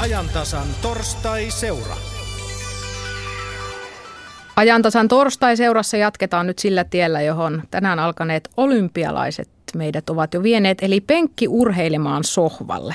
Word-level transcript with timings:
ajantasan 0.00 0.66
torstai-seura. 0.82 1.96
Ajantasan 4.56 5.08
torstai-seurassa 5.08 5.96
jatketaan 5.96 6.46
nyt 6.46 6.58
sillä 6.58 6.84
tiellä, 6.84 7.20
johon 7.20 7.62
tänään 7.70 7.98
alkaneet 7.98 8.50
olympialaiset 8.56 9.48
meidät 9.74 10.10
ovat 10.10 10.34
jo 10.34 10.42
vieneet, 10.42 10.78
eli 10.82 11.00
penkki 11.00 11.48
urheilemaan 11.48 12.24
sohvalle. 12.24 12.94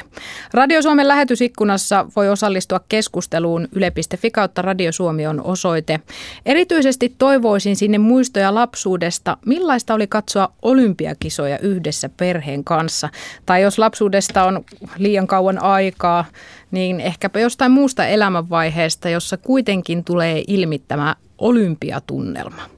Radio 0.53 0.81
Suomen 0.81 1.07
lähetysikkunassa 1.07 2.05
voi 2.15 2.29
osallistua 2.29 2.79
keskusteluun 2.89 3.67
yle.fi 3.71 4.31
kautta 4.31 4.62
Radio 4.62 4.92
Suomi 4.92 5.28
on 5.28 5.42
osoite. 5.42 5.99
Erityisesti 6.46 7.15
toivoisin 7.17 7.75
sinne 7.75 7.97
muistoja 7.97 8.56
lapsuudesta, 8.56 9.38
millaista 9.46 9.93
oli 9.93 10.07
katsoa 10.07 10.51
olympiakisoja 10.61 11.60
yhdessä 11.60 12.10
perheen 12.17 12.63
kanssa. 12.63 13.10
Tai 13.46 13.62
jos 13.62 13.79
lapsuudesta 13.79 14.44
on 14.44 14.63
liian 14.97 15.28
kauan 15.28 15.63
aikaa, 15.63 16.26
niin 16.71 16.99
ehkäpä 16.99 17.39
jostain 17.39 17.71
muusta 17.71 18.05
elämänvaiheesta, 18.05 19.09
jossa 19.09 19.37
kuitenkin 19.37 20.03
tulee 20.03 20.43
ilmi 20.48 20.79
tämä 20.79 21.15
olympiatunnelma. 21.37 22.74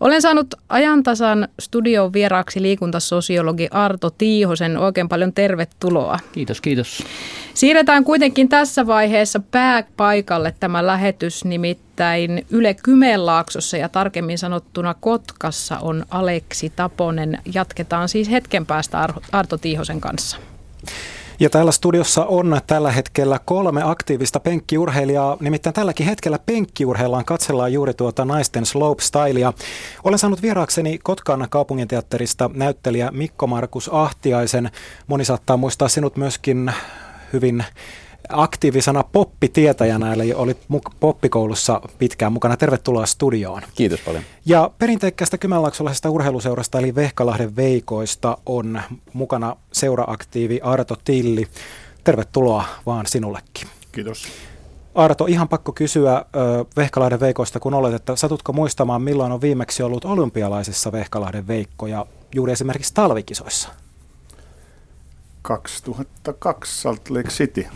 Olen 0.00 0.22
saanut 0.22 0.54
ajantasan 0.68 1.48
studion 1.60 2.12
vieraaksi 2.12 2.62
liikuntasosiologi 2.62 3.68
Arto 3.70 4.10
Tiihosen. 4.10 4.78
Oikein 4.78 5.08
paljon 5.08 5.32
tervetuloa. 5.32 6.18
Kiitos, 6.32 6.60
kiitos. 6.60 7.02
Siirretään 7.54 8.04
kuitenkin 8.04 8.48
tässä 8.48 8.86
vaiheessa 8.86 9.40
pääpaikalle 9.50 10.54
tämä 10.60 10.86
lähetys, 10.86 11.44
nimittäin 11.44 12.46
Yle 12.50 12.74
Kymenlaaksossa 12.74 13.76
ja 13.76 13.88
tarkemmin 13.88 14.38
sanottuna 14.38 14.94
Kotkassa 14.94 15.78
on 15.78 16.06
Aleksi 16.10 16.72
Taponen. 16.76 17.38
Jatketaan 17.54 18.08
siis 18.08 18.30
hetken 18.30 18.66
päästä 18.66 19.08
Arto 19.32 19.58
Tiihosen 19.58 20.00
kanssa. 20.00 20.36
Ja 21.40 21.50
täällä 21.50 21.72
studiossa 21.72 22.24
on 22.24 22.60
tällä 22.66 22.92
hetkellä 22.92 23.40
kolme 23.44 23.82
aktiivista 23.84 24.40
penkkiurheilijaa. 24.40 25.36
Nimittäin 25.40 25.74
tälläkin 25.74 26.06
hetkellä 26.06 26.38
penkkiurheillaan 26.38 27.24
katsellaan 27.24 27.72
juuri 27.72 27.94
tuota 27.94 28.24
naisten 28.24 28.66
slopestylea. 28.66 29.52
Olen 30.04 30.18
saanut 30.18 30.42
vieraakseni 30.42 30.98
Kotkan 30.98 31.46
kaupunginteatterista 31.50 32.50
näyttelijä 32.54 33.10
Mikko 33.10 33.46
Markus 33.46 33.90
Ahtiaisen. 33.92 34.70
Moni 35.06 35.24
saattaa 35.24 35.56
muistaa 35.56 35.88
sinut 35.88 36.16
myöskin 36.16 36.72
hyvin 37.32 37.64
aktiivisena 38.28 39.04
poppitietäjänä, 39.12 40.12
eli 40.12 40.34
oli 40.34 40.56
poppikoulussa 41.00 41.80
pitkään 41.98 42.32
mukana. 42.32 42.56
Tervetuloa 42.56 43.06
studioon. 43.06 43.62
Kiitos 43.74 44.00
paljon. 44.00 44.24
Ja 44.46 44.70
perinteikkäästä 44.78 45.38
Kymenlaaksolaisesta 45.38 46.10
urheiluseurasta, 46.10 46.78
eli 46.78 46.94
Vehkalahden 46.94 47.56
Veikoista, 47.56 48.38
on 48.46 48.80
mukana 49.12 49.56
seuraaktiivi 49.72 50.60
Arto 50.62 50.96
Tilli. 51.04 51.46
Tervetuloa 52.04 52.64
vaan 52.86 53.06
sinullekin. 53.06 53.68
Kiitos. 53.92 54.26
Arto, 54.94 55.26
ihan 55.26 55.48
pakko 55.48 55.72
kysyä 55.72 56.24
Vehkalahden 56.76 57.20
Veikoista, 57.20 57.60
kun 57.60 57.74
olet, 57.74 57.94
että 57.94 58.16
satutko 58.16 58.52
muistamaan, 58.52 59.02
milloin 59.02 59.32
on 59.32 59.40
viimeksi 59.40 59.82
ollut 59.82 60.04
olympialaisissa 60.04 60.92
Vehkalahden 60.92 61.46
Veikko 61.46 61.86
ja 61.86 62.06
juuri 62.34 62.52
esimerkiksi 62.52 62.94
talvikisoissa? 62.94 63.68
2002 65.44 66.82
Salt 66.82 67.10
Lake 67.10 67.28
City. 67.28 67.66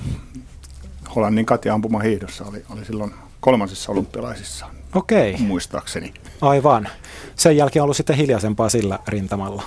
Hollannin 1.16 1.46
katiampuma 1.46 1.98
hiihdossa 1.98 2.44
oli, 2.44 2.64
oli 2.70 2.84
silloin 2.84 3.14
kolmansissa 3.40 3.92
olympialaisissa. 3.92 4.66
Okei. 4.94 5.36
Muistaakseni. 5.38 6.14
Aivan. 6.40 6.88
Sen 7.36 7.56
jälkeen 7.56 7.82
on 7.82 7.84
ollut 7.84 7.96
sitten 7.96 8.16
hiljaisempaa 8.16 8.68
sillä 8.68 8.98
rintamalla. 9.08 9.62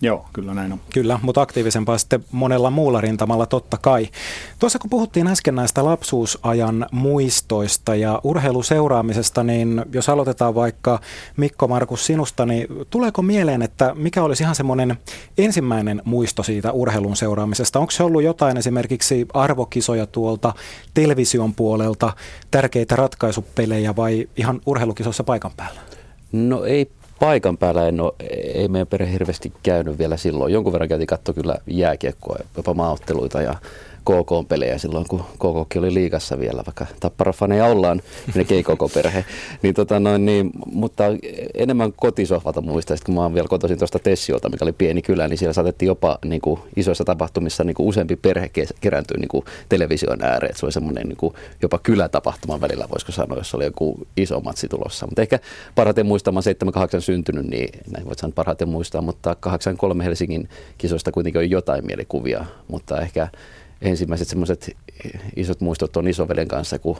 Joo, 0.00 0.26
kyllä 0.32 0.54
näin 0.54 0.72
on. 0.72 0.80
Kyllä, 0.92 1.18
mutta 1.22 1.40
aktiivisempaa 1.40 1.98
sitten 1.98 2.24
monella 2.32 2.70
muulla 2.70 3.00
rintamalla 3.00 3.46
totta 3.46 3.76
kai. 3.76 4.08
Tuossa 4.58 4.78
kun 4.78 4.90
puhuttiin 4.90 5.26
äsken 5.26 5.54
näistä 5.54 5.84
lapsuusajan 5.84 6.86
muistoista 6.92 7.94
ja 7.94 8.20
urheiluseuraamisesta, 8.24 9.42
niin 9.42 9.84
jos 9.92 10.08
aloitetaan 10.08 10.54
vaikka 10.54 11.00
Mikko 11.36 11.68
Markus 11.68 12.06
sinusta, 12.06 12.46
niin 12.46 12.66
tuleeko 12.90 13.22
mieleen, 13.22 13.62
että 13.62 13.94
mikä 13.94 14.22
olisi 14.22 14.42
ihan 14.42 14.54
semmoinen 14.54 14.98
ensimmäinen 15.38 16.02
muisto 16.04 16.42
siitä 16.42 16.72
urheilun 16.72 17.16
seuraamisesta? 17.16 17.78
Onko 17.78 17.90
se 17.90 18.02
ollut 18.02 18.22
jotain 18.22 18.56
esimerkiksi 18.56 19.26
arvokisoja 19.34 20.06
tuolta 20.06 20.52
television 20.94 21.54
puolelta, 21.54 22.12
tärkeitä 22.50 22.96
ratkaisupelejä 22.96 23.96
vai 23.96 24.28
ihan 24.36 24.60
urheilukisoissa 24.66 25.24
paikan 25.24 25.52
päällä? 25.56 25.80
No 26.32 26.64
ei 26.64 26.90
paikan 27.20 27.58
päällä 27.58 27.88
en 27.88 28.00
ole, 28.00 28.12
ei 28.54 28.68
meidän 28.68 28.86
perhe 28.86 29.12
hirveästi 29.12 29.52
käynyt 29.62 29.98
vielä 29.98 30.16
silloin. 30.16 30.52
Jonkun 30.52 30.72
verran 30.72 30.88
käytiin 30.88 31.06
katsoa 31.06 31.34
kyllä 31.34 31.56
jääkiekkoa, 31.66 32.36
jopa 32.56 32.74
maaotteluita 32.74 33.42
ja 33.42 33.54
KK-pelejä 34.06 34.78
silloin, 34.78 35.06
kun 35.08 35.24
KK 35.34 35.76
oli 35.76 35.94
liikassa 35.94 36.38
vielä, 36.38 36.62
vaikka 36.66 36.86
tapparafaneja 37.00 37.66
ollaan, 37.66 38.02
melkein 38.34 38.64
koko 38.64 38.88
perhe. 38.88 39.24
Niin, 39.62 39.74
tota 39.74 40.00
noin, 40.00 40.26
niin, 40.26 40.50
mutta 40.66 41.04
enemmän 41.54 41.92
kotisohvalta 41.92 42.60
muistan, 42.60 42.98
kun 43.06 43.14
mä 43.14 43.22
oon 43.22 43.34
vielä 43.34 43.48
kotoisin 43.48 43.78
tuosta 43.78 43.98
Tessiolta, 43.98 44.48
mikä 44.48 44.64
oli 44.64 44.72
pieni 44.72 45.02
kylä, 45.02 45.28
niin 45.28 45.38
siellä 45.38 45.52
saatettiin 45.52 45.86
jopa 45.86 46.18
niin 46.24 46.40
kuin, 46.40 46.60
isoissa 46.76 47.04
tapahtumissa 47.04 47.64
niin 47.64 47.74
kuin 47.74 47.86
useampi 47.88 48.16
perhe 48.16 48.50
kerääntyä 48.80 49.16
niin 49.18 49.44
television 49.68 50.24
ääreen. 50.24 50.56
Se 50.56 50.66
oli 50.66 50.72
semmoinen 50.72 51.08
niin 51.08 51.32
jopa 51.62 51.78
kylätapahtuman 51.78 52.60
välillä, 52.60 52.88
voisiko 52.90 53.12
sanoa, 53.12 53.38
jos 53.38 53.54
oli 53.54 53.64
joku 53.64 54.06
iso 54.16 54.40
matsi 54.40 54.68
tulossa. 54.68 55.06
Mutta 55.06 55.22
ehkä 55.22 55.38
parhaiten 55.74 56.06
muistamaan 56.06 56.42
78 56.42 57.02
syntynyt, 57.02 57.46
niin 57.46 57.80
näin 57.90 58.06
voit 58.06 58.18
sanoa 58.18 58.32
parhaiten 58.34 58.68
muistaa, 58.68 59.02
mutta 59.02 59.34
83 59.40 60.04
Helsingin 60.04 60.48
kisoista 60.78 61.12
kuitenkin 61.12 61.38
on 61.38 61.50
jotain 61.50 61.86
mielikuvia, 61.86 62.44
mutta 62.68 63.00
ehkä 63.00 63.28
ensimmäiset 63.80 64.28
semmoiset 64.28 64.76
isot 65.36 65.60
muistot 65.60 65.96
on 65.96 66.08
isovelen 66.08 66.48
kanssa, 66.48 66.78
kun 66.78 66.96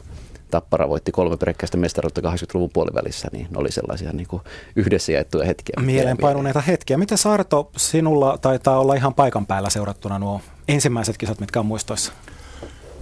Tappara 0.51 0.89
voitti 0.89 1.11
kolme 1.11 1.37
peräkkäistä 1.37 1.77
mestaruutta 1.77 2.21
80-luvun 2.21 2.69
puolivälissä, 2.73 3.27
niin 3.31 3.47
ne 3.51 3.57
oli 3.57 3.71
sellaisia 3.71 4.11
niin 4.13 4.27
kuin 4.27 4.41
yhdessä 4.75 5.11
jaettuja 5.11 5.45
hetkiä. 5.45 5.75
Mielenpainuneita 5.81 6.61
hetkiä. 6.61 6.97
Miten 6.97 7.17
Saarto, 7.17 7.71
sinulla 7.77 8.37
taitaa 8.37 8.79
olla 8.79 8.95
ihan 8.95 9.13
paikan 9.13 9.45
päällä 9.45 9.69
seurattuna 9.69 10.19
nuo 10.19 10.41
ensimmäiset 10.67 11.17
kisat, 11.17 11.39
mitkä 11.39 11.59
on 11.59 11.65
muistoissa? 11.65 12.13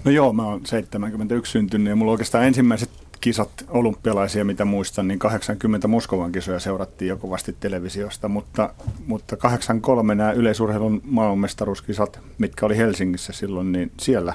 No 0.03 0.11
joo, 0.11 0.33
mä 0.33 0.43
oon 0.43 0.61
71 0.65 1.51
syntynyt 1.51 1.89
ja 1.89 1.95
mulla 1.95 2.11
oikeastaan 2.11 2.45
ensimmäiset 2.45 2.89
kisat 3.25 3.65
olympialaisia, 3.69 4.45
mitä 4.45 4.65
muistan, 4.65 5.07
niin 5.07 5.19
80 5.19 5.87
Moskovan 5.87 6.31
kisoja 6.31 6.59
seurattiin 6.59 7.09
jo 7.09 7.17
kovasti 7.17 7.55
televisiosta, 7.59 8.27
mutta, 8.27 8.73
mutta 9.07 9.37
83 9.37 10.15
nämä 10.15 10.31
yleisurheilun 10.31 11.01
maailmanmestaruuskisat, 11.05 12.19
mitkä 12.37 12.65
oli 12.65 12.77
Helsingissä 12.77 13.33
silloin, 13.33 13.71
niin 13.71 13.91
siellä 13.99 14.33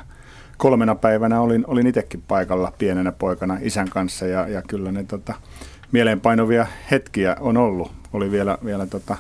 kolmena 0.57 0.95
päivänä 0.95 1.41
olin, 1.41 1.65
olin 1.67 1.87
itsekin 1.87 2.23
paikalla 2.29 2.73
pienenä 2.79 3.13
poikana 3.13 3.59
isän 3.61 3.89
kanssa 3.89 4.27
ja, 4.27 4.49
ja 4.49 4.63
kyllä 4.63 4.93
ne 4.93 5.05
tota, 5.05 5.35
mieleenpainovia 5.93 6.67
hetkiä 6.91 7.37
on 7.41 7.57
ollut. 7.57 7.93
Oli 8.13 8.31
vielä, 8.31 8.59
vielä 8.65 8.87
tota, 8.87 9.17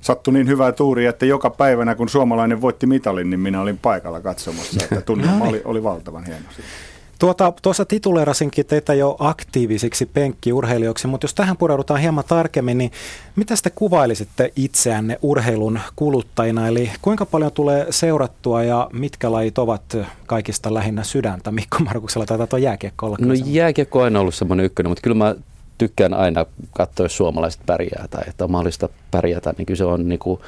sattui 0.00 0.34
niin 0.34 0.48
hyvää 0.48 0.72
tuuria, 0.72 1.10
että 1.10 1.26
joka 1.26 1.50
päivänä 1.50 1.94
kun 1.94 2.08
suomalainen 2.08 2.60
voitti 2.60 2.86
mitalin, 2.86 3.30
niin 3.30 3.40
minä 3.40 3.60
olin 3.60 3.78
paikalla 3.78 4.20
katsomassa, 4.20 4.84
että 4.84 5.00
tunnelma 5.00 5.44
oli, 5.50 5.62
oli 5.64 5.82
valtavan 5.82 6.24
hieno. 6.24 6.44
Siitä. 6.50 6.97
Tuota, 7.18 7.52
tuossa 7.62 7.84
tituleerasinkin 7.84 8.66
teitä 8.66 8.94
jo 8.94 9.16
aktiivisiksi 9.18 10.06
penkkiurheilijoiksi, 10.06 11.06
mutta 11.06 11.24
jos 11.24 11.34
tähän 11.34 11.56
pureudutaan 11.56 12.00
hieman 12.00 12.24
tarkemmin, 12.28 12.78
niin 12.78 12.90
mitä 13.36 13.54
te 13.62 13.70
kuvailisitte 13.70 14.52
itseänne 14.56 15.18
urheilun 15.22 15.80
kuluttajina? 15.96 16.68
Eli 16.68 16.90
kuinka 17.02 17.26
paljon 17.26 17.52
tulee 17.52 17.86
seurattua 17.90 18.62
ja 18.62 18.90
mitkä 18.92 19.32
lajit 19.32 19.58
ovat 19.58 19.96
kaikista 20.26 20.74
lähinnä 20.74 21.04
sydäntä? 21.04 21.50
Mikko 21.50 21.78
Markuksella 21.78 22.26
taitaa 22.26 22.46
tuo 22.46 22.58
jääkiekko 22.58 23.06
olla. 23.06 23.16
No 23.20 23.34
jääkiekko 23.46 23.98
on 23.98 24.04
aina 24.04 24.20
ollut 24.20 24.34
semmoinen 24.34 24.66
ykkönen, 24.66 24.90
mutta 24.90 25.02
kyllä 25.02 25.16
mä 25.16 25.34
tykkään 25.78 26.14
aina 26.14 26.46
katsoa, 26.72 27.04
jos 27.04 27.16
suomalaiset 27.16 27.60
pärjää 27.66 28.06
tai 28.10 28.22
että 28.28 28.44
on 28.44 28.50
mahdollista 28.50 28.88
pärjätä, 29.10 29.54
niin 29.58 29.66
kyllä 29.66 29.78
se 29.78 29.84
on 29.84 30.08
niin 30.08 30.18
kuin 30.18 30.40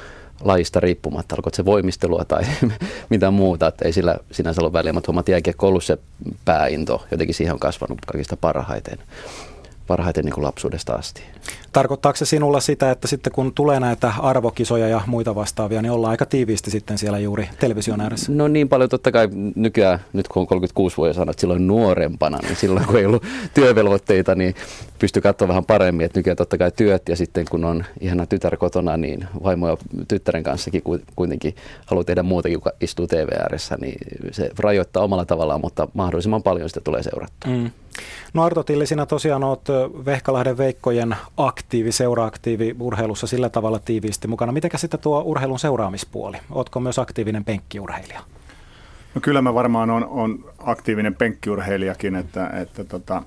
lajista 0.43 0.79
riippumatta, 0.79 1.35
alkoi 1.35 1.55
se 1.55 1.65
voimistelua 1.65 2.25
tai 2.25 2.43
mitä 3.09 3.31
muuta, 3.31 3.67
että 3.67 3.85
ei 3.85 3.93
sillä 3.93 4.17
sinänsä 4.31 4.61
ole 4.61 4.73
väliä, 4.73 4.93
mutta 4.93 5.07
huomaat 5.07 5.29
jääkiekko 5.29 5.67
ollut 5.67 5.83
se 5.83 5.97
pääinto, 6.45 7.05
jotenkin 7.11 7.35
siihen 7.35 7.53
on 7.53 7.59
kasvanut 7.59 7.99
kaikista 8.05 8.37
parhaiten 8.37 8.97
parhaiten 9.87 10.25
niin 10.25 10.33
kuin 10.33 10.43
lapsuudesta 10.43 10.93
asti. 10.93 11.21
Tarkoittaako 11.73 12.17
se 12.17 12.25
sinulla 12.25 12.59
sitä, 12.59 12.91
että 12.91 13.07
sitten 13.07 13.33
kun 13.33 13.53
tulee 13.53 13.79
näitä 13.79 14.13
arvokisoja 14.19 14.87
ja 14.87 15.01
muita 15.07 15.35
vastaavia, 15.35 15.81
niin 15.81 15.91
ollaan 15.91 16.11
aika 16.11 16.25
tiiviisti 16.25 16.71
sitten 16.71 16.97
siellä 16.97 17.19
juuri 17.19 17.49
television 17.59 18.01
ääressä? 18.01 18.31
No 18.31 18.47
niin 18.47 18.69
paljon 18.69 18.89
totta 18.89 19.11
kai 19.11 19.29
nykyään, 19.55 19.99
nyt 20.13 20.27
kun 20.27 20.41
on 20.41 20.47
36 20.47 20.97
vuotta 20.97 21.13
sanoa, 21.13 21.31
että 21.31 21.41
silloin 21.41 21.67
nuorempana, 21.67 22.39
niin 22.41 22.55
silloin 22.55 22.85
kun 22.85 22.97
ei 22.97 23.05
ollut 23.05 23.23
työvelvoitteita, 23.53 24.35
niin 24.35 24.55
pystyi 24.99 25.21
katsoa 25.21 25.47
vähän 25.47 25.65
paremmin, 25.65 26.05
että 26.05 26.19
nykyään 26.19 26.37
totta 26.37 26.57
kai 26.57 26.71
työt 26.71 27.09
ja 27.09 27.15
sitten 27.15 27.45
kun 27.49 27.65
on 27.65 27.85
ihana 27.99 28.25
tytär 28.25 28.57
kotona, 28.57 28.97
niin 28.97 29.27
vaimo 29.43 29.69
ja 29.69 29.77
tyttären 30.07 30.43
kanssakin 30.43 30.81
kuitenkin 31.15 31.55
haluaa 31.85 32.03
tehdä 32.03 32.23
muutakin 32.23 32.61
kuin 32.61 32.73
istuu 32.81 33.07
TV 33.07 33.27
ääressä, 33.41 33.77
niin 33.81 33.97
se 34.31 34.49
rajoittaa 34.59 35.03
omalla 35.03 35.25
tavallaan, 35.25 35.61
mutta 35.61 35.87
mahdollisimman 35.93 36.43
paljon 36.43 36.69
sitä 36.69 36.81
tulee 36.81 37.03
seurattua. 37.03 37.51
Mm. 37.51 37.71
No 38.33 38.43
Arto 38.43 38.63
Tilli, 38.63 38.85
sinä 38.87 39.05
tosiaan 39.05 39.43
olet 39.43 39.69
Vehkalahden 40.05 40.57
Veikkojen 40.57 41.15
aktiivi, 41.37 41.91
seuraaktiivi 41.91 42.75
urheilussa 42.79 43.27
sillä 43.27 43.49
tavalla 43.49 43.79
tiiviisti 43.79 44.27
mukana. 44.27 44.51
Mitenkä 44.51 44.77
sitten 44.77 44.99
tuo 44.99 45.21
urheilun 45.25 45.59
seuraamispuoli? 45.59 46.37
Oletko 46.51 46.79
myös 46.79 46.99
aktiivinen 46.99 47.45
penkkiurheilija? 47.45 48.21
No 49.15 49.21
kyllä 49.21 49.41
mä 49.41 49.53
varmaan 49.53 49.89
on, 49.89 50.05
on 50.05 50.45
aktiivinen 50.59 51.15
penkkiurheilijakin, 51.15 52.15
että, 52.15 52.47
että 52.47 52.83
tota, 52.83 53.23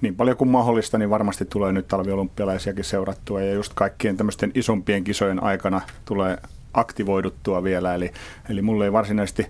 niin 0.00 0.16
paljon 0.16 0.36
kuin 0.36 0.48
mahdollista, 0.48 0.98
niin 0.98 1.10
varmasti 1.10 1.44
tulee 1.44 1.72
nyt 1.72 1.88
talviolympialaisiakin 1.88 2.84
seurattua 2.84 3.42
ja 3.42 3.52
just 3.52 3.72
kaikkien 3.74 4.16
tämmöisten 4.16 4.52
isompien 4.54 5.04
kisojen 5.04 5.42
aikana 5.42 5.80
tulee 6.04 6.38
aktivoiduttua 6.74 7.62
vielä. 7.62 7.94
Eli, 7.94 8.12
eli 8.50 8.62
mulle 8.62 8.84
ei 8.84 8.92
varsinaisesti 8.92 9.46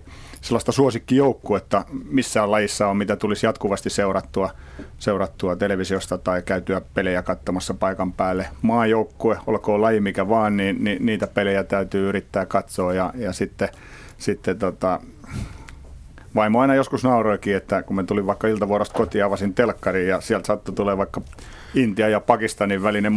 sellaista 0.47 0.71
suosikkijoukkuetta 0.71 1.85
missään 2.09 2.51
lajissa 2.51 2.87
on, 2.87 2.97
mitä 2.97 3.15
tulisi 3.15 3.45
jatkuvasti 3.45 3.89
seurattua, 3.89 4.49
seurattua 4.99 5.55
televisiosta 5.55 6.17
tai 6.17 6.41
käytyä 6.41 6.81
pelejä 6.93 7.21
katsomassa 7.21 7.73
paikan 7.73 8.13
päälle. 8.13 8.47
Maajoukkue, 8.61 9.39
olkoon 9.47 9.81
laji 9.81 9.99
mikä 9.99 10.29
vaan, 10.29 10.57
niin, 10.57 10.83
niin 10.83 11.05
niitä 11.05 11.27
pelejä 11.27 11.63
täytyy 11.63 12.09
yrittää 12.09 12.45
katsoa 12.45 12.93
ja, 12.93 13.13
ja 13.15 13.33
sitten, 13.33 13.69
sitten 14.17 14.59
tota, 14.59 14.99
vaimo 16.35 16.61
aina 16.61 16.75
joskus 16.75 17.03
nauroikin, 17.03 17.55
että 17.55 17.83
kun 17.83 17.95
me 17.95 18.03
tulin 18.03 18.27
vaikka 18.27 18.47
iltavuorosta 18.47 18.97
kotiin, 18.97 19.25
avasin 19.25 19.53
telkkariin 19.53 20.09
ja 20.09 20.21
sieltä 20.21 20.47
saattoi 20.47 20.75
tulee 20.75 20.97
vaikka 20.97 21.21
Intia 21.75 22.09
ja 22.09 22.19
Pakistanin 22.19 22.83
välinen 22.83 23.13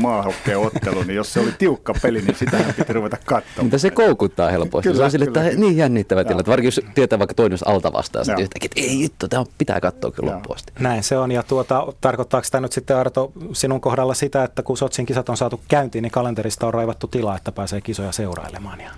ottelu, 0.56 1.02
niin 1.02 1.16
jos 1.16 1.32
se 1.32 1.40
oli 1.40 1.52
tiukka 1.58 1.94
peli, 2.02 2.22
niin 2.22 2.34
sitä 2.34 2.56
piti 2.76 2.92
ruveta 2.92 3.16
katsomaan. 3.24 3.64
Mutta 3.64 3.78
se 3.78 3.90
koukuttaa 3.90 4.50
helposti. 4.50 4.88
Kyllä, 4.88 4.98
se 4.98 5.04
on 5.04 5.10
sille, 5.10 5.24
että 5.24 5.42
niin 5.42 5.76
jännittävä 5.76 6.24
tilanne. 6.24 6.44
Varsinkin 6.46 6.66
jos 6.66 6.80
tietää 6.94 7.18
vaikka 7.18 7.34
toinen 7.34 7.54
jos 7.54 7.62
alta 7.62 7.92
vastaan, 7.92 8.24
sitten 8.24 8.42
yhtäkkiä, 8.42 8.68
että 8.76 8.92
ei 8.92 9.02
juttu, 9.02 9.28
tämä 9.28 9.44
pitää 9.58 9.80
katsoa 9.80 10.10
kyllä 10.10 10.32
loppuun 10.32 10.56
asti. 10.56 10.72
Näin 10.78 11.02
se 11.02 11.18
on. 11.18 11.32
Ja 11.32 11.42
tuota, 11.42 11.86
tarkoittaako 12.00 12.46
tämä 12.50 12.62
nyt 12.62 12.72
sitten 12.72 12.96
Arto 12.96 13.32
sinun 13.52 13.80
kohdalla 13.80 14.14
sitä, 14.14 14.44
että 14.44 14.62
kun 14.62 14.76
Sotsin 14.76 15.06
kisat 15.06 15.28
on 15.28 15.36
saatu 15.36 15.60
käyntiin, 15.68 16.02
niin 16.02 16.12
kalenterista 16.12 16.66
on 16.66 16.74
raivattu 16.74 17.06
tilaa, 17.06 17.36
että 17.36 17.52
pääsee 17.52 17.80
kisoja 17.80 18.12
seurailemaan? 18.12 18.80
Ja... 18.80 18.90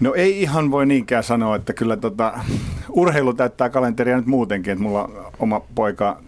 No 0.00 0.14
ei 0.14 0.42
ihan 0.42 0.70
voi 0.70 0.86
niinkään 0.86 1.24
sanoa, 1.24 1.56
että 1.56 1.72
kyllä 1.72 1.96
tota, 1.96 2.40
urheilu 2.88 3.34
täyttää 3.34 3.68
kalenteria 3.68 4.16
nyt 4.16 4.26
muutenkin, 4.26 4.72
että 4.72 4.82
mulla 4.82 5.10
oma 5.38 5.60
poika 5.74 6.22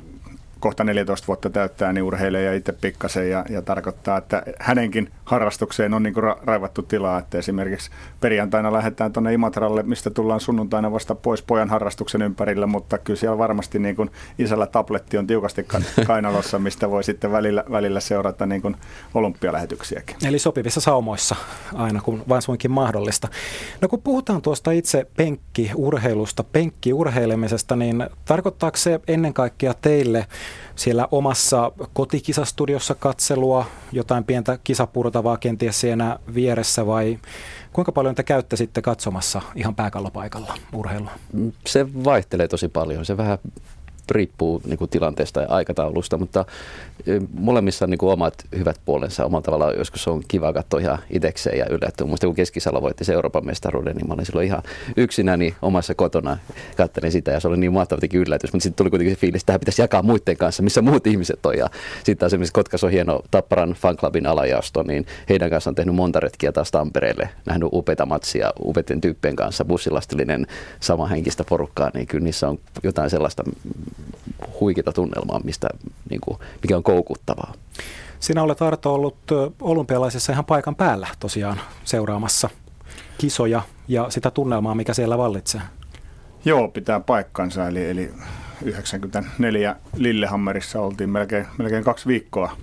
kohta 0.63 0.85
14 0.85 1.27
vuotta 1.27 1.51
täyttää, 1.51 1.93
niin 1.93 2.03
urheilee 2.05 2.43
ja 2.43 2.55
itse 2.55 2.73
pikkasen 2.73 3.31
ja, 3.31 3.45
ja 3.51 3.63
tarkoittaa, 3.63 4.19
että 4.19 4.43
hänenkin 4.61 5.11
harrastukseen 5.25 5.95
on 5.95 6.03
niin 6.03 6.15
kuin 6.15 6.25
ra- 6.25 6.39
raivattu 6.45 6.83
tilaa, 6.83 7.19
että 7.19 7.39
esimerkiksi 7.39 7.91
perjantaina 8.21 8.73
lähdetään 8.73 9.13
tuonne 9.13 9.35
Imatralle, 9.35 9.83
mistä 9.83 10.11
tullaan 10.11 10.41
sunnuntaina 10.41 10.93
vasta 10.93 11.15
pois 11.15 11.43
pojan 11.43 11.71
harrastuksen 11.71 12.23
ympärillä, 12.23 12.67
mutta 12.67 12.99
kyllä 12.99 13.19
siellä 13.19 13.39
varmasti 13.39 13.79
niin 13.79 13.97
kuin 13.97 14.11
isällä 14.39 14.67
tabletti 14.67 15.19
on 15.19 15.27
tiukasti 15.27 15.67
kainalossa, 16.07 16.59
mistä 16.59 16.91
voi 16.91 17.05
sitten 17.05 17.33
välillä, 17.33 17.65
välillä 17.71 18.01
seurata 18.01 18.47
niin 18.47 18.63
kuin 18.63 18.77
olympialähetyksiäkin. 19.15 20.17
Eli 20.25 20.39
sopivissa 20.39 20.81
saumoissa 20.81 21.37
aina, 21.75 22.01
kun 22.01 22.23
vain 22.29 22.43
suinkin 22.43 22.71
mahdollista. 22.71 23.29
No 23.81 23.89
kun 23.89 24.03
puhutaan 24.03 24.43
tuosta 24.43 24.71
itse 24.71 25.07
penkkiurheilusta, 25.17 26.45
penkkiurheilemisesta, 26.45 27.77
niin 27.77 28.07
tarkoittaako 28.25 28.77
se 28.77 29.01
ennen 29.09 29.35
kaikkea 29.35 29.75
teille 29.75 30.27
siellä 30.77 31.09
omassa 31.11 31.73
kotikisastudiossa 31.93 32.95
katselua, 32.95 33.67
jotain 33.93 34.25
pientä 34.25 34.59
kisapurtavaa 34.65 35.37
kenties 35.37 35.81
siinä 35.81 36.19
vieressä 36.35 36.87
vai 36.87 37.19
kuinka 37.73 37.93
paljon 37.93 38.15
te 38.15 38.23
käytte 38.23 38.57
sitten 38.57 38.83
katsomassa 38.83 39.43
ihan 39.55 39.75
pääkallopaikalla 39.75 40.55
urheilua? 40.73 41.11
Se 41.67 41.87
vaihtelee 42.05 42.49
tosi 42.49 42.69
paljon. 42.69 43.05
Se 43.05 43.17
vähän 43.17 43.39
riippuu 44.13 44.63
niin 44.67 44.79
kuin 44.79 44.91
tilanteesta 44.91 45.41
ja 45.41 45.49
aikataulusta, 45.49 46.19
mutta 46.19 46.45
molemmissa 47.35 47.85
on 47.85 47.91
niin 47.91 47.99
kuin 47.99 48.13
omat 48.13 48.35
hyvät 48.59 48.77
puolensa. 48.85 49.25
Omalla 49.25 49.43
tavallaan 49.43 49.75
joskus 49.79 50.09
on 50.09 50.23
kiva 50.29 50.53
katsoa 50.53 50.81
ihan 50.81 50.99
itsekseen 51.11 51.59
ja 51.59 51.67
yllättyä. 51.71 52.07
Muista 52.07 52.27
kun 52.27 52.37
Keskisalo 52.37 52.83
voitti 52.83 53.05
se 53.05 53.13
Euroopan 53.13 53.47
mestaruuden, 53.47 53.97
niin 53.97 54.09
mä 54.09 54.15
olin 54.15 54.27
silloin 54.27 54.47
ihan 54.47 54.63
yksinäni 54.97 55.55
omassa 55.63 55.95
kotona. 55.95 56.39
Kattelin 56.77 57.13
sitä 57.13 57.31
ja 57.31 57.41
se 57.41 57.49
oli 57.49 57.57
niin 57.57 57.73
mahtava 57.73 58.01
yllätys. 58.15 58.53
Mutta 58.53 58.63
sitten 58.63 58.77
tuli 58.77 58.91
kuitenkin 58.91 59.17
se 59.17 59.21
fiilis, 59.21 59.43
että 59.43 59.47
tämä 59.47 59.59
pitäisi 59.59 59.83
jakaa 59.83 60.03
muiden 60.03 60.37
kanssa, 60.37 60.63
missä 60.63 60.83
muut 60.83 61.07
ihmiset 61.07 61.47
on. 61.47 61.59
Ja 61.59 61.69
sitten 62.05 62.27
esimerkiksi 62.27 62.53
Kotkas 62.53 62.85
on 62.85 62.91
hieno 62.91 63.21
Tapparan 63.31 63.71
fanclubin 63.71 64.27
alajaosto, 64.27 64.83
niin 64.83 65.07
heidän 65.29 65.51
kanssa 65.51 65.71
on 65.71 65.75
tehnyt 65.75 65.95
monta 65.95 66.21
retkiä 66.21 66.53
taas 66.53 66.71
Tampereelle. 66.71 67.29
Nähnyt 67.47 67.69
upeita 67.73 68.07
matsia 68.07 68.53
upeiden 68.65 69.01
tyyppien 69.01 69.37
kanssa, 69.37 69.65
bussilastillinen 69.65 70.47
samahenkistä 70.81 71.45
porukkaa, 71.49 71.91
niin 71.95 72.07
kyllä 72.07 72.25
niissä 72.25 72.49
on 72.49 72.59
jotain 72.83 73.11
sellaista 73.11 73.43
huikita 74.61 74.93
tunnelmaa, 74.93 75.41
mistä, 75.45 75.69
niin 76.11 76.21
kuin, 76.21 76.39
mikä 76.63 76.77
on 76.77 76.83
koukuttavaa. 76.83 77.55
Sinä 78.21 78.43
olet 78.43 78.63
Arto 78.63 78.95
ollut 78.95 79.17
olympialaisessa 79.61 80.33
ihan 80.33 80.45
paikan 80.45 80.77
päällä 80.77 81.09
tosiaan 81.21 81.61
seuraamassa 81.85 82.49
kisoja 83.19 83.63
ja 83.89 84.11
sitä 84.11 84.31
tunnelmaa, 84.31 84.75
mikä 84.75 84.95
siellä 84.95 85.19
vallitsee. 85.19 85.61
Joo, 86.45 86.69
pitää 86.69 87.01
paikkansa. 87.01 87.69
Eli, 87.69 87.91
eli 87.91 88.11
94 88.65 89.77
Lillehammerissa 89.97 90.81
oltiin 90.81 91.11
melkein, 91.11 91.47
melkein 91.59 91.85
kaksi 91.85 92.07
viikkoa. 92.07 92.57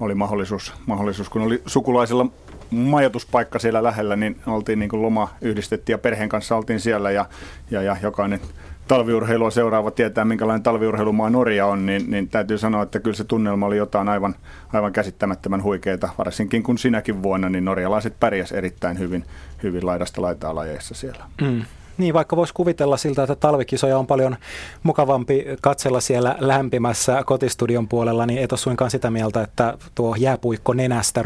Oli 0.00 0.14
mahdollisuus, 0.14 0.72
mahdollisuus, 0.86 1.28
kun 1.28 1.42
oli 1.42 1.62
sukulaisilla 1.66 2.26
majoituspaikka 2.70 3.58
siellä 3.58 3.82
lähellä, 3.82 4.16
niin 4.16 4.40
oltiin 4.46 4.78
niin 4.78 4.88
kuin 4.88 5.02
loma 5.02 5.28
yhdistettiin 5.40 5.94
ja 5.94 5.98
perheen 5.98 6.28
kanssa 6.28 6.56
oltiin 6.56 6.80
siellä 6.80 7.10
ja, 7.10 7.26
ja, 7.70 7.82
ja 7.82 7.96
jokainen 8.02 8.40
talviurheilua 8.88 9.50
seuraava 9.50 9.90
tietää, 9.90 10.24
minkälainen 10.24 10.62
talviurheilumaa 10.62 11.30
Norja 11.30 11.66
on, 11.66 11.86
niin, 11.86 12.10
niin 12.10 12.28
täytyy 12.28 12.58
sanoa, 12.58 12.82
että 12.82 13.00
kyllä 13.00 13.16
se 13.16 13.24
tunnelma 13.24 13.66
oli 13.66 13.76
jotain 13.76 14.08
aivan, 14.08 14.34
aivan 14.72 14.92
käsittämättömän 14.92 15.62
huikeita. 15.62 16.08
Varsinkin 16.18 16.62
kun 16.62 16.78
sinäkin 16.78 17.22
vuonna, 17.22 17.48
niin 17.48 17.64
norjalaiset 17.64 18.20
pärjäs 18.20 18.52
erittäin 18.52 18.98
hyvin, 18.98 19.24
hyvin 19.62 19.86
laidasta 19.86 20.22
laitaa 20.22 20.54
lajeissa 20.54 20.94
siellä. 20.94 21.24
Mm. 21.40 21.62
Niin, 21.98 22.14
vaikka 22.14 22.36
voisi 22.36 22.54
kuvitella 22.54 22.96
siltä, 22.96 23.22
että 23.22 23.34
talvikisoja 23.34 23.98
on 23.98 24.06
paljon 24.06 24.36
mukavampi 24.82 25.46
katsella 25.60 26.00
siellä 26.00 26.36
lämpimässä 26.38 27.22
kotistudion 27.26 27.88
puolella, 27.88 28.26
niin 28.26 28.42
et 28.42 28.52
ole 28.52 28.58
suinkaan 28.58 28.90
sitä 28.90 29.10
mieltä, 29.10 29.42
että 29.42 29.78
tuo 29.94 30.14
jääpuikko 30.18 30.72
nenästä 30.74 31.24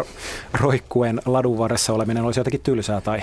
roikkuen 0.60 1.20
ladun 1.26 1.58
varressa 1.58 1.92
oleminen 1.92 2.24
olisi 2.24 2.40
jotenkin 2.40 2.60
tylsää 2.60 3.00
tai 3.00 3.22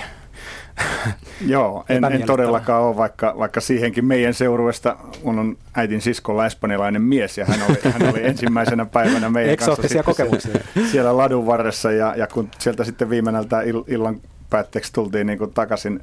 Joo, 1.47 1.85
en, 1.89 2.03
en 2.03 2.23
todellakaan 2.25 2.83
ole, 2.83 2.97
vaikka, 2.97 3.35
vaikka 3.37 3.61
siihenkin 3.61 4.05
meidän 4.05 4.33
seurueesta 4.33 4.97
mun 5.23 5.39
on 5.39 5.57
äitin 5.75 6.01
siskolla 6.01 6.45
espanjalainen 6.45 7.01
mies 7.01 7.37
ja 7.37 7.45
hän 7.45 7.59
oli, 7.69 7.91
hän 7.91 8.09
oli 8.09 8.25
ensimmäisenä 8.25 8.85
päivänä 8.85 9.29
meidän 9.29 9.57
kanssa 9.57 10.03
kokemuksia. 10.03 10.51
Siellä, 10.51 10.89
siellä 10.91 11.17
ladun 11.17 11.45
varressa 11.45 11.91
ja, 11.91 12.13
ja 12.15 12.27
kun 12.27 12.49
sieltä 12.59 12.83
sitten 12.83 13.09
viimeinältä 13.09 13.61
illan 13.87 14.21
päätteeksi 14.49 14.93
tultiin 14.93 15.27
niin 15.27 15.39
kuin 15.39 15.53
takaisin 15.53 16.01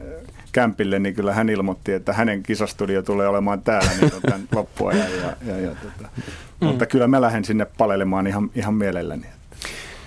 kämpille, 0.55 0.99
niin 0.99 1.15
kyllä 1.15 1.35
hän 1.35 1.49
ilmoitti, 1.49 1.93
että 1.93 2.13
hänen 2.13 2.43
kisastudio 2.43 3.03
tulee 3.03 3.29
olemaan 3.29 3.63
täällä 3.63 3.91
niin 4.01 4.13
tämän 4.23 4.49
loppuajan. 4.57 5.13
Ja, 5.23 5.37
ja, 5.47 5.61
ja, 5.61 5.71
tota. 5.71 6.09
mm. 6.61 6.67
Mutta 6.67 6.87
kyllä 6.87 7.07
mä 7.07 7.21
lähden 7.21 7.45
sinne 7.45 7.67
palelemaan 7.79 8.27
ihan, 8.27 8.51
ihan 8.55 8.75
mielelläni. 8.75 9.27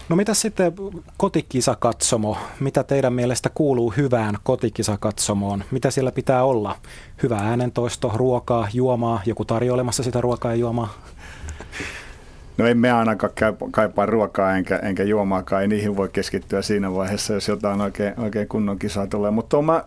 No 0.10 0.16
mitä 0.16 0.34
sitten 0.34 0.74
kotikisakatsomo? 1.18 2.38
Mitä 2.60 2.84
teidän 2.84 3.14
mielestä 3.14 3.50
kuuluu 3.50 3.94
hyvään 3.98 4.36
kotikisakatsomoon? 4.44 5.64
Mitä 5.72 5.92
siellä 5.92 6.12
pitää 6.12 6.44
olla? 6.44 6.76
Hyvä 7.24 7.38
äänentoisto, 7.38 8.12
ruokaa, 8.16 8.68
juomaa, 8.74 9.22
joku 9.26 9.46
tarjoilemassa 9.46 10.04
sitä 10.04 10.22
ruokaa 10.22 10.52
ja 10.52 10.58
juomaa? 10.58 10.94
No 12.58 12.68
en 12.68 12.78
me 12.78 12.92
ainakaan 12.92 13.34
kaipaa 13.72 14.06
ruokaa 14.06 14.58
enkä, 14.58 14.78
enkä 14.78 15.04
juomaakaan, 15.04 15.62
ei 15.62 15.68
niihin 15.68 15.98
voi 15.98 16.10
keskittyä 16.10 16.62
siinä 16.62 16.94
vaiheessa, 16.94 17.34
jos 17.34 17.48
jotain 17.48 17.82
oikein, 17.82 18.14
oikein 18.20 18.48
kunnon 18.48 18.80
kisaa 18.80 19.08
tulee. 19.08 19.32
Mutta 19.32 19.62
mä 19.62 19.84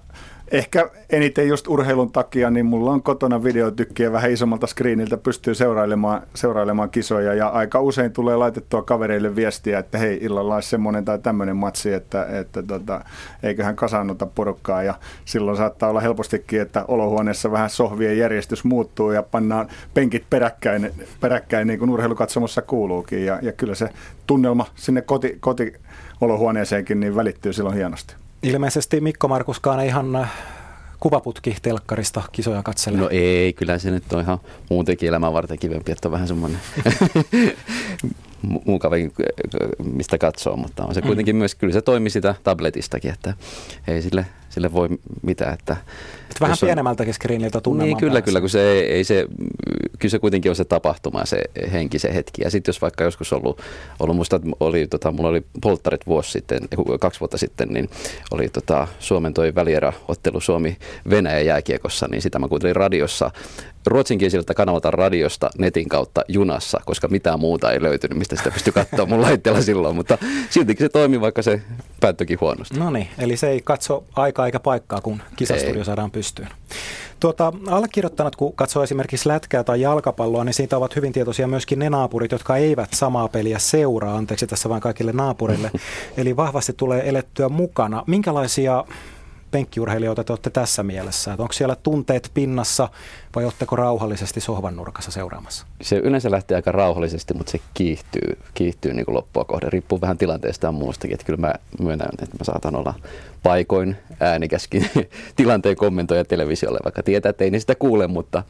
ehkä 0.50 0.90
eniten 1.11 1.49
just 1.49 1.69
urheilun 1.69 2.12
takia, 2.12 2.50
niin 2.50 2.66
mulla 2.66 2.90
on 2.90 3.02
kotona 3.02 3.45
videotykkiä 3.45 4.12
vähän 4.12 4.30
isommalta 4.30 4.66
screeniltä, 4.66 5.16
pystyy 5.16 5.54
seurailemaan, 5.54 6.23
seurailemaan 6.35 6.90
kisoja 6.90 7.35
ja 7.35 7.49
aika 7.49 7.80
usein 7.80 8.12
tulee 8.12 8.37
laitettua 8.37 8.83
kavereille 8.83 9.37
viestiä, 9.37 9.78
että 9.78 9.99
hei 9.99 10.19
illalla 10.21 10.54
olisi 10.54 10.69
semmoinen 10.69 11.04
tai 11.04 11.19
tämmöinen 11.19 11.57
matsi, 11.57 11.92
että, 11.92 12.26
että 12.38 12.62
tota, 12.62 13.04
eiköhän 13.42 13.76
kasannuta 13.76 14.26
porukkaa 14.26 14.83
ja 14.83 14.95
silloin 15.25 15.57
saattaa 15.57 15.90
olla 15.90 16.00
helpostikin, 16.00 16.61
että 16.61 16.85
olohuoneessa 16.88 17.52
vähän 17.52 17.71
sohvien 17.71 18.19
järjestys 18.19 18.64
muuttuu 18.64 19.11
ja 19.11 19.23
pannaan 19.23 19.69
penkit 19.95 20.25
peräkkäin, 20.30 20.92
peräkkäin 21.21 21.66
niin 21.66 21.78
kuin 21.78 21.90
urheilukatsomossa 21.90 22.62
kuuluukin 22.62 23.26
ja, 23.26 23.38
ja 23.42 23.52
kyllä 23.52 23.75
se 23.75 23.88
tunnelma 24.26 24.66
sinne 24.75 25.02
koti, 25.02 25.37
koti 25.40 25.73
olohuoneeseenkin 26.21 27.00
niin 27.00 27.16
välittyy 27.16 27.52
silloin 27.52 27.76
hienosti. 27.76 28.19
Ilmeisesti 28.42 29.00
Mikko 29.00 29.28
Markuskaan 29.28 29.80
ei 29.80 29.87
ihan 29.87 30.16
äh, 30.16 30.32
kuvaputki 31.00 31.56
telkkarista 31.62 32.23
kisoja 32.32 32.62
katsele. 32.62 32.99
No 32.99 33.09
ei, 33.11 33.52
kyllä 33.52 33.78
se 33.78 33.90
nyt 33.90 34.12
on 34.12 34.20
ihan 34.20 34.38
muutenkin 34.70 35.09
elämän 35.09 35.32
varten 35.32 35.59
kivempi, 35.59 35.92
että 35.92 36.09
on 36.09 36.12
vähän 36.12 36.28
semmoinen 36.28 36.61
mukavin, 38.66 39.12
mistä 39.85 40.18
katsoo, 40.18 40.56
mutta 40.56 40.85
on 40.85 40.94
se 40.94 41.00
mm. 41.00 41.06
kuitenkin 41.06 41.37
mm. 41.37 41.38
myös, 41.38 41.54
kyllä 41.54 41.73
se 41.73 41.82
toimii 41.82 42.11
sitä 42.11 42.35
tabletistakin, 42.42 43.12
että 43.12 43.35
ei 43.88 44.02
sille, 44.02 44.26
sille 44.49 44.73
voi 44.73 44.88
mitään. 45.23 45.54
Että 45.54 45.76
Et 46.30 46.40
vähän 46.40 46.56
on, 46.62 46.66
pienemmältäkin 46.66 47.14
screeniltä 47.14 47.61
tunnelmaan 47.61 47.88
Niin, 47.88 48.11
kyllä, 48.11 48.23
kyllä, 48.23 48.40
kun 48.40 48.50
se 48.50 48.73
ei, 48.73 48.92
ei 48.92 49.04
se 49.04 49.26
kyllä 50.00 50.11
se 50.11 50.19
kuitenkin 50.19 50.50
on 50.50 50.57
se 50.57 50.64
tapahtuma, 50.64 51.26
se 51.26 51.42
henki, 51.73 51.99
se 51.99 52.14
hetki. 52.14 52.42
Ja 52.42 52.50
sitten 52.50 52.69
jos 52.69 52.83
vaikka 52.83 53.04
joskus 53.04 53.33
ollut, 53.33 53.61
ollut 54.00 54.16
muista, 54.16 54.37
että 54.37 54.49
oli, 54.61 54.87
tota, 54.87 55.12
mulla 55.12 55.28
oli 55.28 55.42
polttarit 55.62 56.07
vuosi 56.07 56.30
sitten, 56.30 56.61
kaksi 57.00 57.21
vuotta 57.21 57.38
sitten, 57.38 57.69
niin 57.69 57.90
oli 58.30 58.49
tota, 58.49 58.88
Suomen 58.99 59.35
toi 59.35 59.54
välieräottelu 59.54 60.40
Suomi-Venäjä 60.40 61.40
jääkiekossa, 61.40 62.09
niin 62.11 62.23
sitä 62.23 62.38
mä 62.38 62.49
kuuntelin 62.49 62.76
radiossa 62.76 63.30
ruotsinkieliseltä 63.87 64.54
kanavalta 64.54 64.90
radiosta 64.90 65.50
netin 65.59 65.88
kautta 65.88 66.25
junassa, 66.28 66.80
koska 66.85 67.09
mitään 67.09 67.40
muuta 67.40 67.73
ei 67.73 67.83
löytynyt, 67.83 68.19
mistä 68.19 68.37
sitä 68.37 68.50
pystyi 68.50 68.73
katsoa 68.73 69.07
mun 69.07 69.23
laitteella 69.30 69.62
silloin, 69.62 69.97
mutta 69.97 70.19
siltikin 70.50 70.85
se 70.85 70.88
toimi, 70.88 71.21
vaikka 71.21 71.42
se 71.42 71.62
päättyikin 72.00 72.40
huonosti. 72.40 72.78
No 72.78 72.90
niin, 72.90 73.09
eli 73.19 73.37
se 73.37 73.49
ei 73.49 73.61
katso 73.64 74.04
aikaa 74.16 74.47
eikä 74.47 74.61
paikkaa, 74.61 75.00
kun 75.00 75.23
kisastudio 75.37 75.85
saadaan 75.85 76.11
pystyyn. 76.11 76.49
Tuota, 77.20 77.52
allekirjoittanut, 77.66 78.36
kun 78.36 78.52
katsoo 78.52 78.82
esimerkiksi 78.82 79.28
lätkää 79.28 79.64
tai 79.64 79.80
jalkapalloa, 79.80 80.44
niin 80.44 80.54
siitä 80.54 80.76
ovat 80.76 80.96
hyvin 80.96 81.12
tietoisia 81.12 81.46
myöskin 81.46 81.78
ne 81.78 81.90
naapurit, 81.90 82.32
jotka 82.32 82.56
eivät 82.56 82.88
samaa 82.92 83.28
peliä 83.28 83.58
seuraa. 83.58 84.16
Anteeksi 84.16 84.46
tässä 84.46 84.68
vain 84.68 84.80
kaikille 84.80 85.12
naapurille. 85.12 85.70
Eli 86.16 86.36
vahvasti 86.36 86.72
tulee 86.72 87.08
elettyä 87.08 87.48
mukana. 87.48 88.04
Minkälaisia 88.06 88.84
penkkiurheilijoita 89.50 90.25
te 90.25 90.33
olette 90.33 90.50
tässä 90.50 90.83
mielessä? 90.83 91.33
Että 91.33 91.42
onko 91.42 91.52
siellä 91.52 91.76
tunteet 91.76 92.30
pinnassa 92.35 92.88
vai 93.37 93.45
oletteko 93.45 93.76
rauhallisesti 93.76 94.40
sohvan 94.40 94.76
nurkassa 94.76 95.11
seuraamassa? 95.11 95.66
Se 95.83 95.97
yleensä 95.97 96.30
lähtee 96.30 96.57
aika 96.57 96.73
rauhallisesti, 96.73 97.35
mutta 97.35 97.52
se 97.52 97.61
kiihtyy, 97.75 98.38
kiihtyy 98.54 98.95
niin 98.95 99.07
kuin 99.07 99.14
loppua 99.14 99.45
kohden. 99.45 99.73
Riippuu 99.73 100.00
vähän 100.00 100.19
tilanteesta 100.19 100.66
ja 100.66 100.73
muustakin. 100.73 101.14
Että 101.14 101.26
kyllä 101.26 101.40
mä 101.40 101.54
myönnän, 101.80 102.09
että 102.23 102.37
mä 102.38 102.45
saatan 102.45 102.76
olla 102.76 102.95
paikoin 103.42 103.97
äänikäskin 104.21 104.90
tilanteen 105.37 105.76
kommentoija 105.76 106.25
televisiolle, 106.25 106.78
vaikka 106.85 107.02
tietää, 107.02 107.30
että 107.30 107.45
ei 107.45 107.50
ne 107.50 107.59
sitä 107.59 107.75
kuule, 107.75 108.07
mutta 108.07 108.42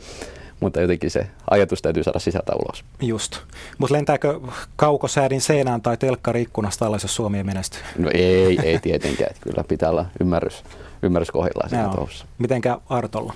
mutta 0.60 0.80
jotenkin 0.80 1.10
se 1.10 1.26
ajatus 1.50 1.82
täytyy 1.82 2.04
saada 2.04 2.18
sisältä 2.18 2.52
ulos. 2.54 2.84
Just. 3.02 3.36
Mutta 3.78 3.94
lentääkö 3.94 4.40
kaukosäädin 4.76 5.40
seinään 5.40 5.82
tai 5.82 5.96
telkkari 5.96 6.42
ikkunasta 6.42 6.86
alas, 6.86 7.02
jos 7.02 7.16
Suomi 7.16 7.38
ei 7.38 7.44
menesty? 7.44 7.78
No 7.98 8.10
ei, 8.14 8.58
ei 8.62 8.78
tietenkään. 8.78 9.34
Kyllä 9.40 9.64
pitää 9.68 9.90
olla 9.90 10.06
ymmärrys 10.20 10.64
ymmärrys 11.02 11.30
kohdillaan 11.30 11.70
siinä 11.70 11.88
touhussa. 11.88 12.26
Mitenkä 12.38 12.78
Artolla? 12.88 13.34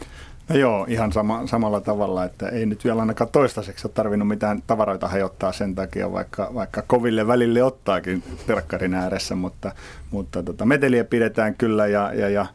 No 0.48 0.56
joo, 0.56 0.84
ihan 0.88 1.12
sama, 1.12 1.46
samalla 1.46 1.80
tavalla, 1.80 2.24
että 2.24 2.48
ei 2.48 2.66
nyt 2.66 2.84
vielä 2.84 3.00
ainakaan 3.00 3.30
toistaiseksi 3.32 3.86
ole 3.86 3.92
tarvinnut 3.94 4.28
mitään 4.28 4.62
tavaroita 4.66 5.08
hajottaa 5.08 5.52
sen 5.52 5.74
takia, 5.74 6.12
vaikka, 6.12 6.50
vaikka 6.54 6.82
koville 6.86 7.26
välille 7.26 7.62
ottaakin 7.62 8.22
terkkarin 8.46 8.94
ääressä, 8.94 9.34
mutta, 9.34 9.72
mutta 10.10 10.42
tota, 10.42 10.64
meteliä 10.64 11.04
pidetään 11.04 11.54
kyllä 11.54 11.86
ja, 11.86 12.12
ja, 12.14 12.28
ja 12.28 12.46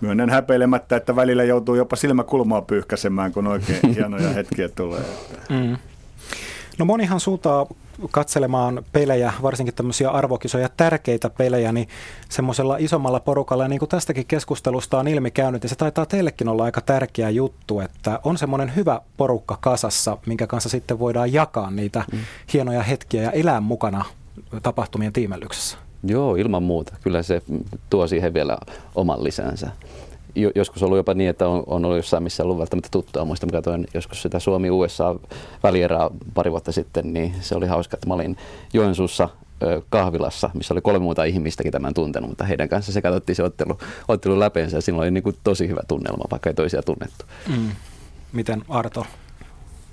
myönnän 0.00 0.30
häpeilemättä, 0.30 0.96
että 0.96 1.16
välillä 1.16 1.44
joutuu 1.44 1.74
jopa 1.74 1.96
silmäkulmaa 1.96 2.62
pyyhkäsemään, 2.62 3.32
kun 3.32 3.46
oikein 3.46 3.94
hienoja 3.94 4.28
hetkiä 4.38 4.68
tulee. 4.68 5.02
Mm. 5.50 5.76
No 6.78 6.84
monihan 6.84 7.20
suuntaa 7.20 7.66
katselemaan 8.10 8.84
pelejä, 8.92 9.32
varsinkin 9.42 9.74
tämmöisiä 9.74 10.10
arvokisoja, 10.10 10.68
tärkeitä 10.68 11.30
pelejä, 11.30 11.72
niin 11.72 11.88
semmoisella 12.28 12.76
isommalla 12.76 13.20
porukalla, 13.20 13.64
ja 13.64 13.68
niin 13.68 13.78
kuin 13.78 13.88
tästäkin 13.88 14.26
keskustelusta 14.26 14.98
on 14.98 15.08
ilmi 15.08 15.30
käynyt, 15.30 15.62
niin 15.62 15.68
se 15.70 15.76
taitaa 15.76 16.06
teillekin 16.06 16.48
olla 16.48 16.64
aika 16.64 16.80
tärkeä 16.80 17.30
juttu, 17.30 17.80
että 17.80 18.20
on 18.24 18.38
semmoinen 18.38 18.76
hyvä 18.76 19.00
porukka 19.16 19.58
kasassa, 19.60 20.18
minkä 20.26 20.46
kanssa 20.46 20.68
sitten 20.68 20.98
voidaan 20.98 21.32
jakaa 21.32 21.70
niitä 21.70 22.04
mm. 22.12 22.18
hienoja 22.52 22.82
hetkiä 22.82 23.22
ja 23.22 23.30
elää 23.30 23.60
mukana 23.60 24.04
tapahtumien 24.62 25.12
tiimellyksessä. 25.12 25.78
Joo, 26.04 26.34
ilman 26.34 26.62
muuta. 26.62 26.96
Kyllä 27.02 27.22
se 27.22 27.42
tuo 27.90 28.06
siihen 28.06 28.34
vielä 28.34 28.58
oman 28.94 29.24
lisänsä 29.24 29.70
joskus 30.54 30.82
ollut 30.82 30.96
jopa 30.96 31.14
niin, 31.14 31.30
että 31.30 31.48
on, 31.48 31.62
on 31.66 31.84
ollut 31.84 31.96
jossain, 31.96 32.22
missä 32.22 32.42
ollut 32.42 32.58
välttämättä 32.58 32.88
tuttua. 32.92 33.24
Muistan, 33.24 33.48
mä 33.48 33.52
katsoin 33.52 33.86
joskus 33.94 34.22
sitä 34.22 34.38
Suomi-USA 34.38 35.14
välierää 35.62 36.10
pari 36.34 36.50
vuotta 36.50 36.72
sitten, 36.72 37.12
niin 37.12 37.34
se 37.40 37.54
oli 37.54 37.66
hauska, 37.66 37.96
että 37.96 38.06
mä 38.06 38.14
olin 38.14 38.36
Joensuussa 38.72 39.28
kahvilassa, 39.88 40.50
missä 40.54 40.74
oli 40.74 40.80
kolme 40.80 40.98
muuta 40.98 41.24
ihmistäkin 41.24 41.72
tämän 41.72 41.94
tuntenut, 41.94 42.30
mutta 42.30 42.44
heidän 42.44 42.68
kanssa 42.68 42.92
se 42.92 43.02
katsottiin 43.02 43.36
se 43.36 43.42
ottelu, 43.42 43.78
ottelu 44.08 44.40
läpeensä 44.40 44.76
ja 44.76 44.80
silloin 44.80 45.04
oli 45.04 45.10
niin 45.10 45.22
kuin 45.22 45.36
tosi 45.44 45.68
hyvä 45.68 45.80
tunnelma, 45.88 46.24
vaikka 46.30 46.50
ei 46.50 46.54
toisia 46.54 46.82
tunnettu. 46.82 47.24
Mm. 47.48 47.70
Miten 48.32 48.62
Arto? 48.68 49.06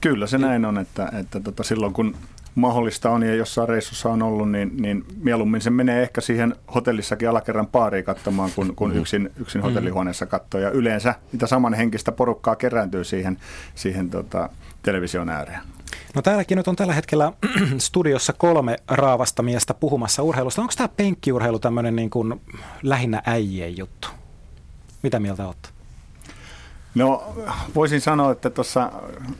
Kyllä 0.01 0.27
se 0.27 0.37
näin 0.37 0.65
on, 0.65 0.77
että, 0.77 1.11
että 1.19 1.39
tota, 1.39 1.63
silloin 1.63 1.93
kun 1.93 2.15
mahdollista 2.55 3.09
on 3.09 3.23
ja 3.23 3.35
jossain 3.35 3.69
reissussa 3.69 4.09
on 4.09 4.21
ollut, 4.21 4.51
niin, 4.51 4.77
niin 4.77 5.05
mieluummin 5.23 5.61
se 5.61 5.69
menee 5.69 6.03
ehkä 6.03 6.21
siihen 6.21 6.55
hotellissakin 6.75 7.29
alakerran 7.29 7.67
paariin 7.67 8.05
katsomaan, 8.05 8.51
kun, 8.55 8.75
kun 8.75 8.91
mm. 8.91 8.97
yksin, 8.97 9.31
yksin 9.39 9.61
hotellihuoneessa 9.61 10.25
katsoo. 10.25 10.61
Ja 10.61 10.69
yleensä 10.69 11.15
niitä 11.31 11.47
samanhenkistä 11.47 12.11
porukkaa 12.11 12.55
kerääntyy 12.55 13.03
siihen, 13.03 13.37
siihen 13.75 14.09
tota, 14.09 14.49
television 14.83 15.29
ääreen. 15.29 15.61
No 16.15 16.21
täälläkin 16.21 16.57
nyt 16.57 16.67
on 16.67 16.75
tällä 16.75 16.93
hetkellä 16.93 17.33
studiossa 17.77 18.33
kolme 18.33 18.77
raavasta 18.87 19.43
miestä 19.43 19.73
puhumassa 19.73 20.23
urheilusta. 20.23 20.61
Onko 20.61 20.73
tämä 20.77 20.87
penkkiurheilu 20.87 21.59
tämmöinen 21.59 21.95
niin 21.95 22.09
kuin 22.09 22.41
lähinnä 22.83 23.21
äijien 23.25 23.77
juttu? 23.77 24.07
Mitä 25.03 25.19
mieltä 25.19 25.45
olette? 25.47 25.69
No 26.95 27.33
voisin 27.75 28.01
sanoa, 28.01 28.31
että 28.31 28.49
tuossa 28.49 28.91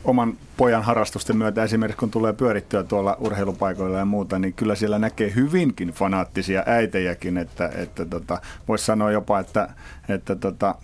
oman 0.04 0.38
pojan 0.58 0.84
harrastusten 0.84 1.38
myötä 1.38 1.64
esimerkiksi 1.64 2.00
kun 2.00 2.12
tulee 2.12 2.34
pyörittyä 2.34 2.84
tuolla 2.84 3.18
urheilupaikoilla 3.20 3.98
ja 3.98 4.06
muuta, 4.06 4.40
niin 4.40 4.54
kyllä 4.54 4.76
siellä 4.76 5.00
näkee 5.00 5.36
hyvinkin 5.36 5.90
fanaattisia 5.90 6.64
äitejäkin, 6.66 7.38
että, 7.38 7.72
että 7.76 8.06
tota, 8.06 8.42
voisi 8.68 8.86
sanoa 8.86 9.12
jopa, 9.12 9.40
että, 9.40 9.70
että 10.10 10.36
tota, 10.36 10.76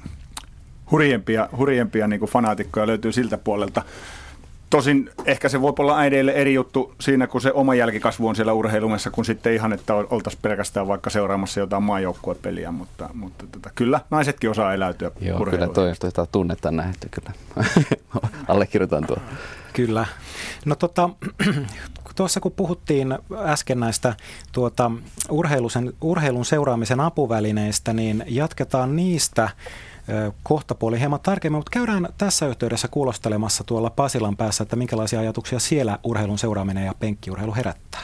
hurjempia, 0.91 1.49
hurjempia 1.57 2.07
niin 2.07 2.21
fanaatikkoja 2.21 2.87
löytyy 2.87 3.11
siltä 3.11 3.37
puolelta. 3.37 3.81
Tosin 4.69 5.09
ehkä 5.25 5.49
se 5.49 5.61
voi 5.61 5.73
olla 5.79 5.97
äideille 5.97 6.31
eri 6.31 6.53
juttu 6.53 6.93
siinä, 7.01 7.27
kun 7.27 7.41
se 7.41 7.51
oma 7.53 7.75
jälkikasvu 7.75 8.27
on 8.27 8.35
siellä 8.35 8.53
urheilumessa, 8.53 9.11
kun 9.11 9.25
sitten 9.25 9.53
ihan, 9.53 9.73
että 9.73 9.93
oltaisiin 9.93 10.41
pelkästään 10.41 10.87
vaikka 10.87 11.09
seuraamassa 11.09 11.59
jotain 11.59 11.83
maajoukkuepeliä, 11.83 12.71
mutta, 12.71 13.09
mutta 13.13 13.45
tota, 13.51 13.69
kyllä 13.75 14.01
naisetkin 14.09 14.49
osaa 14.49 14.73
eläytyä 14.73 15.11
Joo, 15.21 15.45
kyllä 15.45 15.67
toi, 15.67 15.93
toi 16.13 16.27
tunnetta 16.31 16.71
nähty, 16.71 17.09
kyllä. 17.11 17.31
Allekirjoitan 18.47 19.07
tuo. 19.07 19.17
Kyllä. 19.73 20.05
No 20.65 20.75
tota, 20.75 21.09
tuossa 22.15 22.39
kun 22.39 22.51
puhuttiin 22.51 23.17
äsken 23.45 23.79
näistä 23.79 24.15
tuota, 24.51 24.91
urheilun 26.01 26.45
seuraamisen 26.45 26.99
apuvälineistä, 26.99 27.93
niin 27.93 28.23
jatketaan 28.27 28.95
niistä 28.95 29.49
kohtapuoli 30.43 30.99
hieman 30.99 31.19
tarkemmin, 31.23 31.57
mutta 31.57 31.71
käydään 31.71 32.07
tässä 32.17 32.47
yhteydessä 32.47 32.87
kuulostelemassa 32.87 33.63
tuolla 33.63 33.89
Pasilan 33.89 34.37
päässä, 34.37 34.63
että 34.63 34.75
minkälaisia 34.75 35.19
ajatuksia 35.19 35.59
siellä 35.59 35.99
urheilun 36.03 36.37
seuraaminen 36.37 36.85
ja 36.85 36.93
penkkiurheilu 36.99 37.55
herättää. 37.55 38.01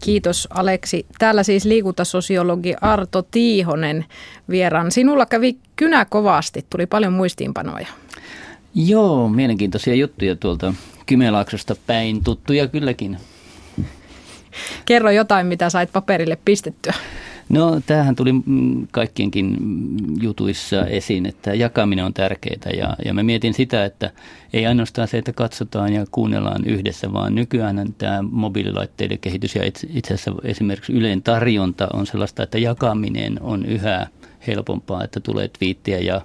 Kiitos 0.00 0.48
Aleksi. 0.50 1.06
Täällä 1.18 1.42
siis 1.42 1.64
liikuntasosiologi 1.64 2.74
Arto 2.80 3.22
Tiihonen 3.22 4.04
vieraan. 4.48 4.90
Sinulla 4.90 5.26
kävi 5.26 5.56
kynä 5.76 6.04
kovasti, 6.04 6.66
tuli 6.70 6.86
paljon 6.86 7.12
muistiinpanoja. 7.12 7.86
Joo, 8.74 9.28
mielenkiintoisia 9.28 9.94
juttuja 9.94 10.36
tuolta 10.36 10.74
Kymenlaaksosta 11.06 11.76
päin, 11.86 12.24
tuttuja 12.24 12.66
kylläkin. 12.68 13.18
Kerro 14.84 15.10
jotain, 15.10 15.46
mitä 15.46 15.70
sait 15.70 15.92
paperille 15.92 16.38
pistettyä. 16.44 16.94
No 17.48 17.80
tämähän 17.86 18.16
tuli 18.16 18.32
mm, 18.32 18.86
kaikkienkin 18.92 19.56
jutuissa 20.20 20.86
esiin, 20.86 21.26
että 21.26 21.54
jakaminen 21.54 22.04
on 22.04 22.14
tärkeää 22.14 22.70
ja, 22.78 22.96
ja 23.04 23.14
mä 23.14 23.22
mietin 23.22 23.54
sitä, 23.54 23.84
että 23.84 24.10
ei 24.52 24.66
ainoastaan 24.66 25.08
se, 25.08 25.18
että 25.18 25.32
katsotaan 25.32 25.92
ja 25.92 26.04
kuunnellaan 26.10 26.64
yhdessä, 26.64 27.12
vaan 27.12 27.34
nykyään 27.34 27.94
tämä 27.98 28.22
mobiililaitteiden 28.22 29.18
kehitys 29.18 29.54
ja 29.54 29.62
itse 29.88 30.14
asiassa 30.14 30.32
esimerkiksi 30.44 30.92
Yleen 30.92 31.22
tarjonta 31.22 31.88
on 31.92 32.06
sellaista, 32.06 32.42
että 32.42 32.58
jakaminen 32.58 33.42
on 33.42 33.66
yhä 33.66 34.06
helpompaa, 34.46 35.04
että 35.04 35.20
tulee 35.20 35.48
twiittiä 35.48 35.98
ja 35.98 36.20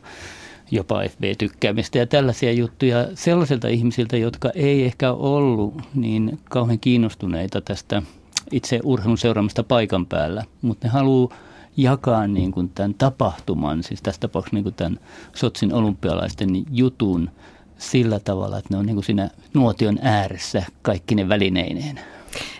jopa 0.71 1.01
FB-tykkäämistä 1.09 1.97
ja 1.97 2.07
tällaisia 2.07 2.51
juttuja 2.51 3.07
sellaisilta 3.13 3.67
ihmisiltä, 3.67 4.17
jotka 4.17 4.49
ei 4.55 4.85
ehkä 4.85 5.11
ollut 5.11 5.81
niin 5.95 6.39
kauhean 6.49 6.79
kiinnostuneita 6.79 7.61
tästä– 7.61 8.01
itse 8.51 8.79
urheilun 8.84 9.17
seuraamista 9.17 9.63
paikan 9.63 10.05
päällä, 10.05 10.43
mutta 10.62 10.88
ne 10.88 10.91
haluaa 10.91 11.36
jakaa 11.77 12.27
niin 12.27 12.51
kuin 12.51 12.70
tämän 12.70 12.93
tapahtuman, 12.93 13.84
siis 13.84 14.01
tässä 14.01 14.22
tapauksessa 14.22 14.55
niin 14.55 14.63
kuin 14.63 14.75
tämän 14.75 15.00
Sotsin 15.36 15.74
olympialaisten 15.74 16.50
jutun 16.72 17.29
sillä 17.77 18.20
tavalla, 18.20 18.58
että 18.58 18.74
ne 18.74 18.77
on 18.77 18.86
niin 18.86 18.96
kuin 18.96 19.03
siinä 19.05 19.29
nuotion 19.53 20.00
ääressä 20.01 20.63
kaikki 20.81 21.15
ne 21.15 21.29
välineineen. 21.29 22.00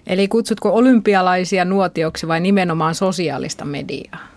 Eli 0.08 0.28
kutsutko 0.28 0.70
olympialaisia 0.74 1.66
nuotioksi 1.66 2.28
vai 2.28 2.40
nimenomaan 2.40 2.96
sosiaalista 2.96 3.66
mediaa? 3.66 4.31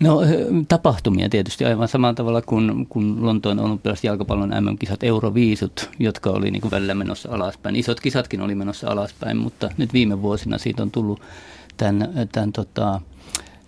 No 0.00 0.20
tapahtumia 0.68 1.28
tietysti 1.28 1.64
aivan 1.64 1.88
samalla 1.88 2.14
tavalla 2.14 2.42
kuin, 2.42 2.86
kuin 2.88 3.26
Lontoon 3.26 3.60
olympialaiset 3.60 4.04
jalkapallon 4.04 4.52
MM-kisat 4.60 5.02
Euroviisut, 5.02 5.90
jotka 5.98 6.30
oli 6.30 6.50
niin 6.50 6.60
kuin 6.60 6.70
välillä 6.70 6.94
menossa 6.94 7.28
alaspäin. 7.32 7.76
Isot 7.76 8.00
kisatkin 8.00 8.40
oli 8.40 8.54
menossa 8.54 8.90
alaspäin, 8.90 9.36
mutta 9.36 9.70
nyt 9.76 9.92
viime 9.92 10.22
vuosina 10.22 10.58
siitä 10.58 10.82
on 10.82 10.90
tullut 10.90 11.20
tämän, 11.76 12.28
tämän 12.32 12.52
tota, 12.52 13.00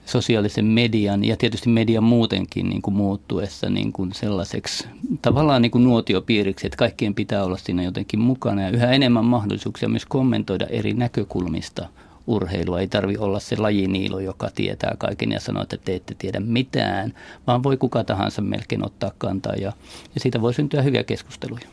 sosiaalisen 0.06 0.64
median 0.64 1.24
ja 1.24 1.36
tietysti 1.36 1.68
median 1.68 2.04
muutenkin 2.04 2.68
niin 2.68 2.82
kuin 2.82 2.94
muuttuessa 2.94 3.70
niin 3.70 3.92
kuin 3.92 4.12
sellaiseksi 4.12 4.88
tavallaan 5.22 5.62
niin 5.62 5.70
kuin 5.70 5.84
nuotiopiiriksi, 5.84 6.66
että 6.66 6.76
kaikkien 6.76 7.14
pitää 7.14 7.44
olla 7.44 7.56
siinä 7.56 7.82
jotenkin 7.82 8.20
mukana 8.20 8.62
ja 8.62 8.70
yhä 8.70 8.90
enemmän 8.90 9.24
mahdollisuuksia 9.24 9.88
myös 9.88 10.06
kommentoida 10.06 10.66
eri 10.66 10.94
näkökulmista 10.94 11.88
urheilua. 12.28 12.80
Ei 12.80 12.88
tarvi 12.88 13.16
olla 13.16 13.40
se 13.40 13.56
lajiniilo, 13.56 14.20
joka 14.20 14.50
tietää 14.54 14.94
kaiken 14.98 15.32
ja 15.32 15.40
sanoo, 15.40 15.62
että 15.62 15.76
te 15.76 15.94
ette 15.94 16.14
tiedä 16.18 16.40
mitään, 16.40 17.14
vaan 17.46 17.62
voi 17.62 17.76
kuka 17.76 18.04
tahansa 18.04 18.42
melkein 18.42 18.86
ottaa 18.86 19.12
kantaa 19.18 19.54
ja, 19.54 19.72
ja 20.14 20.20
siitä 20.20 20.40
voi 20.40 20.54
syntyä 20.54 20.82
hyviä 20.82 21.04
keskusteluja. 21.04 21.68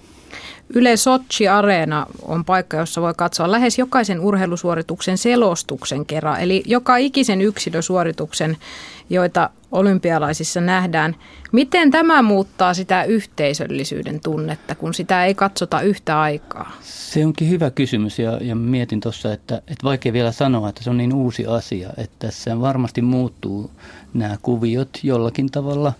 Yle 0.73 0.97
Sochi 0.97 1.47
Areena 1.47 2.05
on 2.21 2.45
paikka, 2.45 2.77
jossa 2.77 3.01
voi 3.01 3.13
katsoa 3.17 3.51
lähes 3.51 3.79
jokaisen 3.79 4.19
urheilusuorituksen 4.19 5.17
selostuksen 5.17 6.05
kerran, 6.05 6.41
eli 6.41 6.63
joka 6.65 6.97
ikisen 6.97 7.41
yksilösuorituksen, 7.41 8.57
joita 9.09 9.49
olympialaisissa 9.71 10.61
nähdään. 10.61 11.15
Miten 11.51 11.91
tämä 11.91 12.21
muuttaa 12.21 12.73
sitä 12.73 13.03
yhteisöllisyyden 13.03 14.19
tunnetta, 14.19 14.75
kun 14.75 14.93
sitä 14.93 15.25
ei 15.25 15.35
katsota 15.35 15.81
yhtä 15.81 16.21
aikaa? 16.21 16.71
Se 16.81 17.25
onkin 17.25 17.49
hyvä 17.49 17.71
kysymys 17.71 18.19
ja, 18.19 18.37
ja 18.41 18.55
mietin 18.55 18.99
tuossa, 18.99 19.33
että, 19.33 19.55
että 19.55 19.83
vaikea 19.83 20.13
vielä 20.13 20.31
sanoa, 20.31 20.69
että 20.69 20.83
se 20.83 20.89
on 20.89 20.97
niin 20.97 21.13
uusi 21.13 21.45
asia, 21.45 21.89
että 21.97 22.27
tässä 22.27 22.61
varmasti 22.61 23.01
muuttuu 23.01 23.71
nämä 24.13 24.37
kuviot 24.41 24.99
jollakin 25.03 25.51
tavalla, 25.51 25.93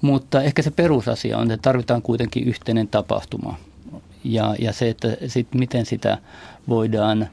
mutta 0.00 0.42
ehkä 0.42 0.62
se 0.62 0.70
perusasia 0.70 1.38
on, 1.38 1.50
että 1.50 1.62
tarvitaan 1.62 2.02
kuitenkin 2.02 2.48
yhteinen 2.48 2.88
tapahtuma 2.88 3.56
ja, 4.24 4.54
ja 4.58 4.72
se, 4.72 4.88
että 4.88 5.16
sit 5.26 5.54
miten 5.54 5.86
sitä 5.86 6.18
voidaan, 6.68 7.28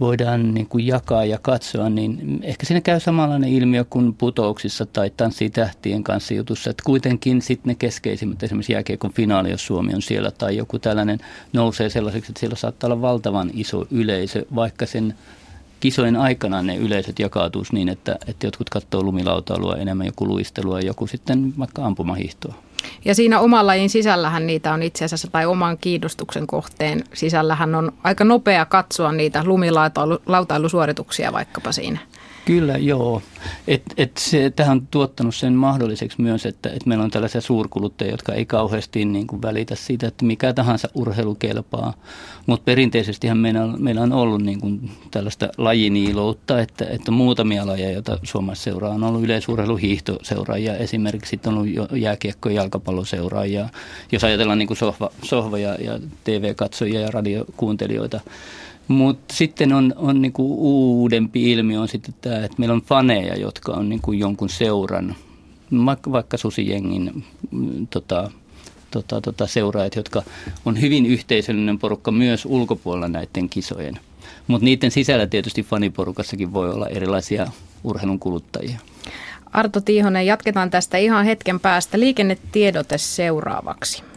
voidaan 0.00 0.54
niin 0.54 0.66
kuin 0.66 0.86
jakaa 0.86 1.24
ja 1.24 1.38
katsoa, 1.42 1.90
niin 1.90 2.40
ehkä 2.42 2.66
siinä 2.66 2.80
käy 2.80 3.00
samanlainen 3.00 3.50
ilmiö 3.50 3.84
kuin 3.90 4.14
putouksissa 4.14 4.86
tai 4.86 5.10
tanssii 5.16 5.50
tähtien 5.50 6.04
kanssa 6.04 6.34
jutussa, 6.34 6.70
että 6.70 6.82
kuitenkin 6.86 7.42
sitten 7.42 7.70
ne 7.70 7.74
keskeisimmät, 7.74 8.42
esimerkiksi 8.42 8.72
jääkiekon 8.72 9.12
finaali, 9.12 9.50
jos 9.50 9.66
Suomi 9.66 9.94
on 9.94 10.02
siellä, 10.02 10.30
tai 10.30 10.56
joku 10.56 10.78
tällainen 10.78 11.18
nousee 11.52 11.90
sellaiseksi, 11.90 12.32
että 12.32 12.40
siellä 12.40 12.56
saattaa 12.56 12.88
olla 12.88 13.02
valtavan 13.02 13.50
iso 13.54 13.86
yleisö, 13.90 14.44
vaikka 14.54 14.86
sen 14.86 15.14
kisojen 15.80 16.16
aikana 16.16 16.62
ne 16.62 16.76
yleisöt 16.76 17.18
jakautuisi 17.18 17.74
niin, 17.74 17.88
että, 17.88 18.16
että 18.26 18.46
jotkut 18.46 18.70
katsoo 18.70 19.02
lumilautailua 19.02 19.76
enemmän, 19.76 20.06
joku 20.06 20.26
luistelua 20.28 20.80
ja 20.80 20.86
joku 20.86 21.06
sitten 21.06 21.54
vaikka 21.58 21.84
ampumahihtoa. 21.84 22.54
Ja 23.04 23.14
siinä 23.14 23.40
oman 23.40 23.66
lajin 23.66 23.90
sisällähän 23.90 24.46
niitä 24.46 24.72
on 24.72 24.82
itse 24.82 25.04
asiassa, 25.04 25.28
tai 25.28 25.46
oman 25.46 25.78
kiinnostuksen 25.78 26.46
kohteen 26.46 27.04
sisällähän 27.14 27.74
on 27.74 27.92
aika 28.04 28.24
nopea 28.24 28.64
katsoa 28.64 29.12
niitä 29.12 29.44
lumilautailusuorituksia 29.44 31.32
vaikkapa 31.32 31.72
siinä. 31.72 31.98
Kyllä, 32.44 32.78
joo. 32.78 33.22
Et, 33.68 33.82
et 33.96 34.16
se, 34.16 34.52
tähän 34.56 34.76
on 34.78 34.86
tuottanut 34.86 35.34
sen 35.34 35.52
mahdolliseksi 35.52 36.22
myös, 36.22 36.46
että 36.46 36.68
et 36.68 36.86
meillä 36.86 37.04
on 37.04 37.10
tällaisia 37.10 37.40
suurkuluttajia, 37.40 38.10
jotka 38.10 38.32
ei 38.32 38.46
kauheasti 38.46 39.04
niin 39.04 39.26
kuin 39.26 39.42
välitä 39.42 39.74
siitä, 39.74 40.06
että 40.06 40.24
mikä 40.24 40.52
tahansa 40.52 40.88
urheilu 40.94 41.34
kelpaa. 41.34 41.94
Mutta 42.46 42.64
perinteisesti 42.64 43.34
meillä 43.34 43.64
on, 43.64 43.76
meillä 43.78 44.02
on 44.02 44.12
ollut 44.12 44.42
niin 44.42 44.60
kuin 44.60 44.90
tällaista 45.10 45.48
lajiniiloutta, 45.58 46.60
että, 46.60 46.86
että 46.90 47.10
muutamia 47.10 47.66
lajeja, 47.66 47.92
joita 47.92 48.18
Suomessa 48.22 48.64
seuraa, 48.64 48.94
on 48.94 49.04
ollut 49.04 49.24
yleisurheiluhiihtoseuraajia, 49.24 50.76
esimerkiksi 50.76 51.40
on 51.46 51.54
ollut 51.54 51.68
jääkiekko- 51.92 52.48
ja 52.48 52.54
jalkapalloseuraajia. 52.54 53.68
Jos 54.12 54.24
ajatellaan 54.24 54.58
niin 54.58 54.66
kuin 54.66 54.76
sohva, 54.76 55.10
sohva 55.22 55.58
ja, 55.58 55.74
ja 55.74 55.98
TV-katsojia 56.24 57.00
ja 57.00 57.10
radiokuuntelijoita, 57.10 58.20
mutta 58.90 59.34
sitten 59.34 59.72
on, 59.72 59.94
on 59.96 60.22
niinku 60.22 60.54
uudempi 60.58 61.52
ilmiö 61.52 61.80
on 61.80 61.88
sitten 61.88 62.14
tämä, 62.20 62.36
että 62.36 62.54
meillä 62.58 62.74
on 62.74 62.82
faneja, 62.82 63.36
jotka 63.36 63.72
on 63.72 63.88
niinku 63.88 64.12
jonkun 64.12 64.48
seuran, 64.48 65.16
vaikka, 65.86 66.12
vaikka 66.12 66.36
susijengin 66.36 67.24
mm, 67.50 67.86
tota, 67.86 68.30
tota, 68.90 69.20
tota, 69.20 69.46
seuraajat, 69.46 69.96
jotka 69.96 70.22
on 70.64 70.80
hyvin 70.80 71.06
yhteisöllinen 71.06 71.78
porukka 71.78 72.10
myös 72.10 72.46
ulkopuolella 72.46 73.08
näiden 73.08 73.48
kisojen. 73.48 73.98
Mutta 74.46 74.64
niiden 74.64 74.90
sisällä 74.90 75.26
tietysti 75.26 75.62
faniporukassakin 75.62 76.52
voi 76.52 76.70
olla 76.70 76.88
erilaisia 76.88 77.46
urheilun 77.84 78.18
kuluttajia. 78.18 78.78
Arto 79.52 79.80
Tiihonen, 79.80 80.26
jatketaan 80.26 80.70
tästä 80.70 80.98
ihan 80.98 81.24
hetken 81.24 81.60
päästä. 81.60 82.00
Liikennetiedote 82.00 82.98
seuraavaksi. 82.98 84.09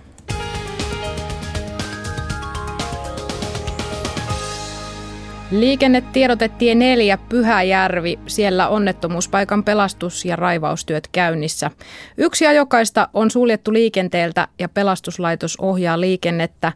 Liikennetiedotetie 5.60 6.76
4 6.76 7.18
Pyhäjärvi. 7.30 8.20
Siellä 8.28 8.68
onnettomuuspaikan 8.68 9.64
pelastus- 9.64 10.26
ja 10.26 10.36
raivaustyöt 10.36 11.08
käynnissä. 11.12 11.72
Yksi 12.18 12.48
ajokaista 12.48 13.10
on 13.14 13.32
suljettu 13.32 13.74
liikenteeltä 13.74 14.48
ja 14.60 14.70
pelastuslaitos 14.70 15.58
ohjaa 15.60 16.00
liikennettä. 16.00 16.72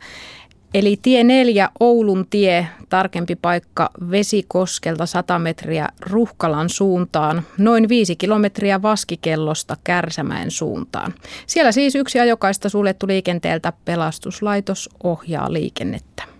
Eli 0.73 0.99
tie 1.01 1.23
4 1.23 1.69
Oulun 1.79 2.25
tie, 2.29 2.67
tarkempi 2.89 3.35
paikka 3.35 3.89
Vesikoskelta 4.11 5.05
100 5.05 5.39
metriä 5.39 5.87
Ruhkalan 6.01 6.69
suuntaan, 6.69 7.43
noin 7.57 7.89
5 7.89 8.15
kilometriä 8.15 8.81
Vaskikellosta 8.81 9.77
Kärsämäen 9.83 10.51
suuntaan. 10.51 11.13
Siellä 11.47 11.71
siis 11.71 11.95
yksi 11.95 12.19
ajokaista 12.19 12.69
suljettu 12.69 13.07
liikenteeltä, 13.07 13.73
pelastuslaitos 13.85 14.89
ohjaa 15.03 15.53
liikennettä. 15.53 16.36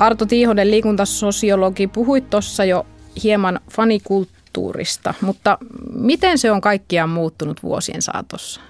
Arto 0.00 0.26
Tiihonen, 0.26 0.70
liikuntasosiologi, 0.70 1.86
puhuit 1.86 2.30
tuossa 2.30 2.64
jo 2.64 2.86
hieman 3.22 3.60
fanikulttuurista, 3.70 5.14
mutta 5.20 5.58
miten 5.92 6.38
se 6.38 6.50
on 6.50 6.60
kaikkiaan 6.60 7.10
muuttunut 7.10 7.62
vuosien 7.62 8.02
saatossa? 8.02 8.60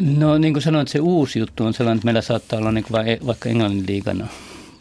No 0.00 0.38
niin 0.38 0.52
kuin 0.52 0.62
sanoin, 0.62 0.86
se 0.88 1.00
uusi 1.00 1.38
juttu 1.38 1.64
on 1.64 1.74
sellainen, 1.74 1.96
että 1.96 2.04
meillä 2.04 2.20
saattaa 2.20 2.58
olla 2.58 2.72
niin 2.72 2.84
kuin 2.84 3.06
vaikka 3.26 3.48
Englannin 3.48 3.84
liigan 3.88 4.28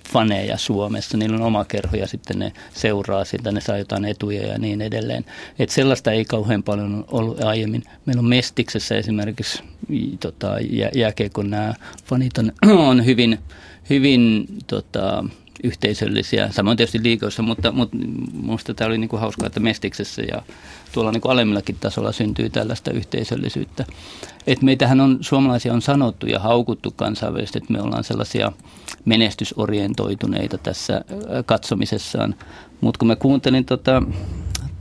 faneja 0.09 0.57
Suomessa. 0.57 1.17
Niillä 1.17 1.35
on 1.35 1.41
oma 1.41 1.65
kerho 1.65 1.95
ja 1.95 2.07
sitten 2.07 2.39
ne 2.39 2.53
seuraa 2.73 3.25
sitä, 3.25 3.51
ne 3.51 3.61
saa 3.61 3.77
jotain 3.77 4.05
etuja 4.05 4.47
ja 4.47 4.57
niin 4.57 4.81
edelleen. 4.81 5.25
Et 5.59 5.69
sellaista 5.69 6.11
ei 6.11 6.25
kauhean 6.25 6.63
paljon 6.63 7.05
ollut 7.11 7.43
aiemmin. 7.43 7.83
Meillä 8.05 8.19
on 8.19 8.29
Mestiksessä 8.29 8.95
esimerkiksi 8.95 9.63
tota, 10.19 10.55
jä, 10.69 10.89
jääkeikon 10.95 11.49
nämä 11.49 11.73
fanit 12.05 12.37
on, 12.37 12.51
on 12.89 13.05
hyvin 13.05 13.39
hyvin 13.89 14.47
tota, 14.67 15.23
yhteisöllisiä, 15.63 16.49
samoin 16.51 16.77
tietysti 16.77 17.03
liikoissa, 17.03 17.43
mutta, 17.43 17.73
minusta 18.41 18.73
tämä 18.73 18.87
oli 18.87 18.97
niin 18.97 19.09
kuin 19.09 19.19
hauskaa, 19.19 19.47
että 19.47 19.59
Mestiksessä 19.59 20.21
ja 20.21 20.41
tuolla 20.91 21.11
niin 21.11 21.21
alemmillakin 21.27 21.75
tasolla 21.79 22.11
syntyy 22.11 22.49
tällaista 22.49 22.91
yhteisöllisyyttä. 22.91 23.85
Et 24.47 24.61
meitähän 24.61 25.01
on, 25.01 25.17
suomalaisia 25.21 25.73
on 25.73 25.81
sanottu 25.81 26.25
ja 26.25 26.39
haukuttu 26.39 26.91
kansainvälisesti, 26.95 27.57
että 27.57 27.73
me 27.73 27.81
ollaan 27.81 28.03
sellaisia 28.03 28.51
menestysorientoituneita 29.05 30.57
tässä 30.57 31.01
katsomisessaan. 31.45 32.35
Mutta 32.81 32.97
kun 32.97 33.07
mä 33.07 33.15
kuuntelin 33.15 33.65
tota, 33.65 34.03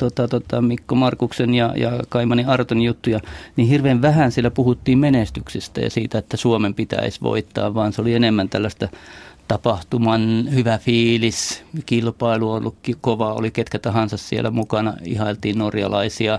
tota, 0.01 0.29
tota 0.29 0.63
Mikko 0.63 0.95
Markuksen 0.95 1.55
ja, 1.55 1.73
ja 1.77 1.91
Kaimani 2.09 2.45
Arton 2.45 2.83
juttuja, 2.83 3.21
niin 3.57 3.69
hirveän 3.69 4.03
vähän 4.03 4.33
siellä 4.33 4.51
puhuttiin 4.51 4.99
menestyksestä 4.99 5.81
ja 5.81 5.91
siitä, 5.91 6.19
että 6.19 6.37
Suomen 6.37 6.75
pitäisi 6.75 7.21
voittaa, 7.23 7.75
vaan 7.75 7.93
se 7.93 8.01
oli 8.01 8.15
enemmän 8.15 8.49
tällaista 8.49 8.89
tapahtuman 9.49 10.49
hyvä 10.55 10.79
fiilis, 10.79 11.63
kilpailu 11.87 12.51
on 12.51 12.59
ollut 12.59 12.77
kova, 13.01 13.33
oli 13.33 13.51
ketkä 13.51 13.79
tahansa 13.79 14.17
siellä 14.17 14.51
mukana, 14.51 14.95
ihailtiin 15.05 15.59
norjalaisia 15.59 16.39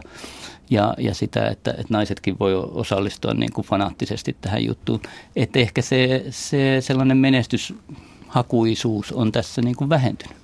ja, 0.70 0.94
ja 0.98 1.14
sitä, 1.14 1.48
että, 1.48 1.72
että 1.72 1.86
naisetkin 1.90 2.40
voi 2.40 2.56
osallistua 2.56 3.34
niin 3.34 3.54
kuin 3.54 3.68
fanaattisesti 3.68 4.36
tähän 4.42 4.66
juttuun. 4.66 5.02
Että 5.36 5.60
ehkä 5.60 5.82
se, 5.82 6.26
se 6.30 6.78
sellainen 6.80 7.18
menestyshakuisuus 7.18 9.12
on 9.12 9.32
tässä 9.32 9.62
niin 9.62 9.76
kuin 9.76 9.90
vähentynyt. 9.90 10.41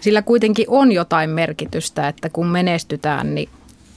Sillä 0.00 0.22
kuitenkin 0.22 0.66
on 0.68 0.92
jotain 0.92 1.30
merkitystä, 1.30 2.08
että 2.08 2.28
kun 2.28 2.46
menestytään, 2.46 3.34
niin 3.34 3.48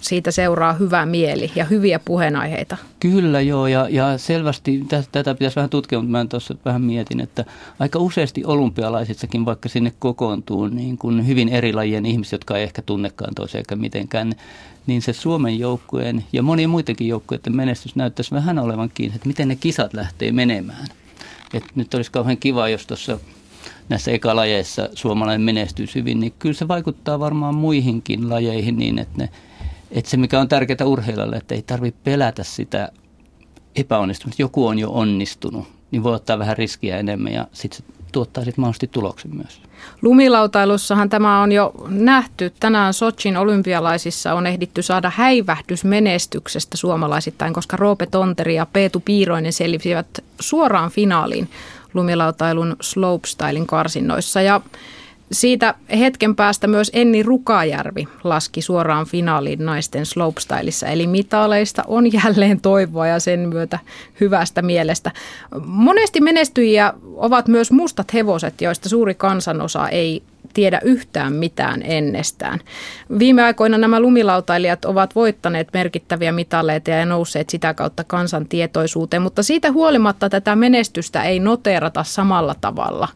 siitä 0.02 0.32
seuraa 0.32 0.74
hyvä 0.74 1.06
mieli 1.06 1.52
ja 1.56 1.66
hyviä 1.66 2.00
puheenaiheita. 2.06 2.78
Kyllä 3.00 3.42
joo, 3.42 3.68
ja, 3.68 3.88
ja 3.90 4.18
selvästi 4.18 4.86
tätä, 4.88 5.08
tätä 5.12 5.34
pitäisi 5.34 5.56
vähän 5.56 5.70
tutkia, 5.70 6.00
mutta 6.00 6.12
mä 6.12 6.26
tuossa 6.26 6.56
vähän 6.66 6.82
mietin, 6.82 7.20
että 7.20 7.46
aika 7.80 8.00
useasti 8.00 8.46
olympialaisissakin, 8.46 9.46
vaikka 9.46 9.70
sinne 9.70 9.94
kokoontuu 10.00 10.68
niin 10.68 10.98
kuin 10.98 11.28
hyvin 11.28 11.50
eri 11.50 11.74
lajien 11.74 12.06
ihmiset, 12.06 12.32
jotka 12.32 12.58
ei 12.58 12.64
ehkä 12.64 12.82
tunnekaan 12.82 13.36
toisiaan 13.36 13.66
mitenkään, 13.76 14.34
niin 14.88 15.02
se 15.02 15.14
Suomen 15.14 15.60
joukkueen 15.60 16.24
ja 16.34 16.44
monien 16.44 16.70
muidenkin 16.70 17.08
joukkueiden 17.08 17.56
menestys 17.56 17.96
näyttäisi 17.96 18.32
vähän 18.32 18.60
olevan 18.60 18.92
kiinni, 18.94 19.16
että 19.16 19.28
miten 19.28 19.48
ne 19.48 19.56
kisat 19.56 19.94
lähtee 19.94 20.32
menemään. 20.32 20.88
Et 21.54 21.64
nyt 21.76 21.94
olisi 21.94 22.12
kauhean 22.12 22.38
kiva, 22.38 22.70
jos 22.70 22.88
tuossa 22.88 23.18
näissä 23.90 24.12
ekalajeissa 24.12 24.90
suomalainen 24.94 25.42
menestyy 25.42 25.86
hyvin, 25.96 26.20
niin 26.20 26.34
kyllä 26.40 26.56
se 26.56 26.68
vaikuttaa 26.68 27.20
varmaan 27.20 27.56
muihinkin 27.56 28.30
lajeihin 28.30 28.78
niin, 28.78 29.00
että, 29.00 29.18
ne, 29.18 29.30
että 29.92 30.12
se 30.12 30.18
mikä 30.18 30.40
on 30.40 30.50
tärkeää 30.50 30.86
urheilijalle, 30.86 31.36
että 31.36 31.56
ei 31.56 31.62
tarvitse 31.62 32.00
pelätä 32.04 32.44
sitä 32.44 32.90
epäonnistumista. 33.76 34.42
Joku 34.42 34.68
on 34.68 34.80
jo 34.80 34.90
onnistunut, 34.92 35.68
niin 35.92 36.04
voi 36.04 36.16
ottaa 36.16 36.40
vähän 36.40 36.58
riskiä 36.58 36.98
enemmän 36.98 37.34
ja 37.34 37.48
sitten 37.52 37.78
se 37.78 38.04
tuottaa 38.12 38.44
sitten 38.44 38.62
mahdollisesti 38.62 38.88
tuloksen 38.88 39.36
myös. 39.36 39.62
Lumilautailussahan 40.02 41.10
tämä 41.10 41.42
on 41.42 41.52
jo 41.52 41.74
nähty. 41.88 42.54
Tänään 42.60 42.94
Sochin 42.94 43.38
olympialaisissa 43.38 44.34
on 44.34 44.48
ehditty 44.48 44.82
saada 44.82 45.12
häivähdys 45.16 45.84
menestyksestä 45.84 46.78
suomalaisittain, 46.78 47.54
koska 47.54 47.78
Roope 47.78 48.06
Tonteri 48.06 48.56
ja 48.56 48.66
Peetu 48.66 49.00
Piiroinen 49.00 49.54
selvisivät 49.54 50.08
suoraan 50.40 50.92
finaaliin 50.92 51.50
lumilautailun 51.94 52.76
slopestylin 52.82 53.68
karsinnoissa. 53.68 54.42
Ja 54.42 54.62
siitä 55.32 55.76
hetken 56.00 56.36
päästä 56.36 56.68
myös 56.68 56.92
Enni 56.94 57.24
Rukajärvi 57.24 58.08
laski 58.24 58.62
suoraan 58.62 59.06
finaaliin 59.06 59.66
naisten 59.66 60.06
slopestylissa, 60.06 60.88
eli 60.88 61.08
mitaleista 61.08 61.84
on 61.88 62.14
jälleen 62.14 62.62
toivoa 62.62 63.08
ja 63.08 63.20
sen 63.20 63.40
myötä 63.40 63.80
hyvästä 64.20 64.62
mielestä. 64.62 65.12
Monesti 65.66 66.22
menestyjiä 66.22 66.94
ovat 67.16 67.48
myös 67.48 67.72
mustat 67.72 68.14
hevoset, 68.14 68.62
joista 68.62 68.90
suuri 68.90 69.16
kansanosa 69.16 69.90
ei 69.90 70.24
tiedä 70.54 70.80
yhtään 70.84 71.34
mitään 71.34 71.82
ennestään. 71.84 72.60
Viime 73.20 73.44
aikoina 73.44 73.78
nämä 73.78 74.00
lumilautailijat 74.00 74.86
ovat 74.86 75.16
voittaneet 75.16 75.68
merkittäviä 75.74 76.32
mitaleita 76.32 76.90
ja 76.90 77.06
nousseet 77.06 77.50
sitä 77.50 77.74
kautta 77.74 78.04
kansan 78.04 78.48
tietoisuuteen, 78.48 79.22
mutta 79.22 79.44
siitä 79.44 79.72
huolimatta 79.72 80.30
tätä 80.30 80.56
menestystä 80.56 81.24
ei 81.24 81.40
noteerata 81.40 82.04
samalla 82.04 82.56
tavalla. 82.62 83.08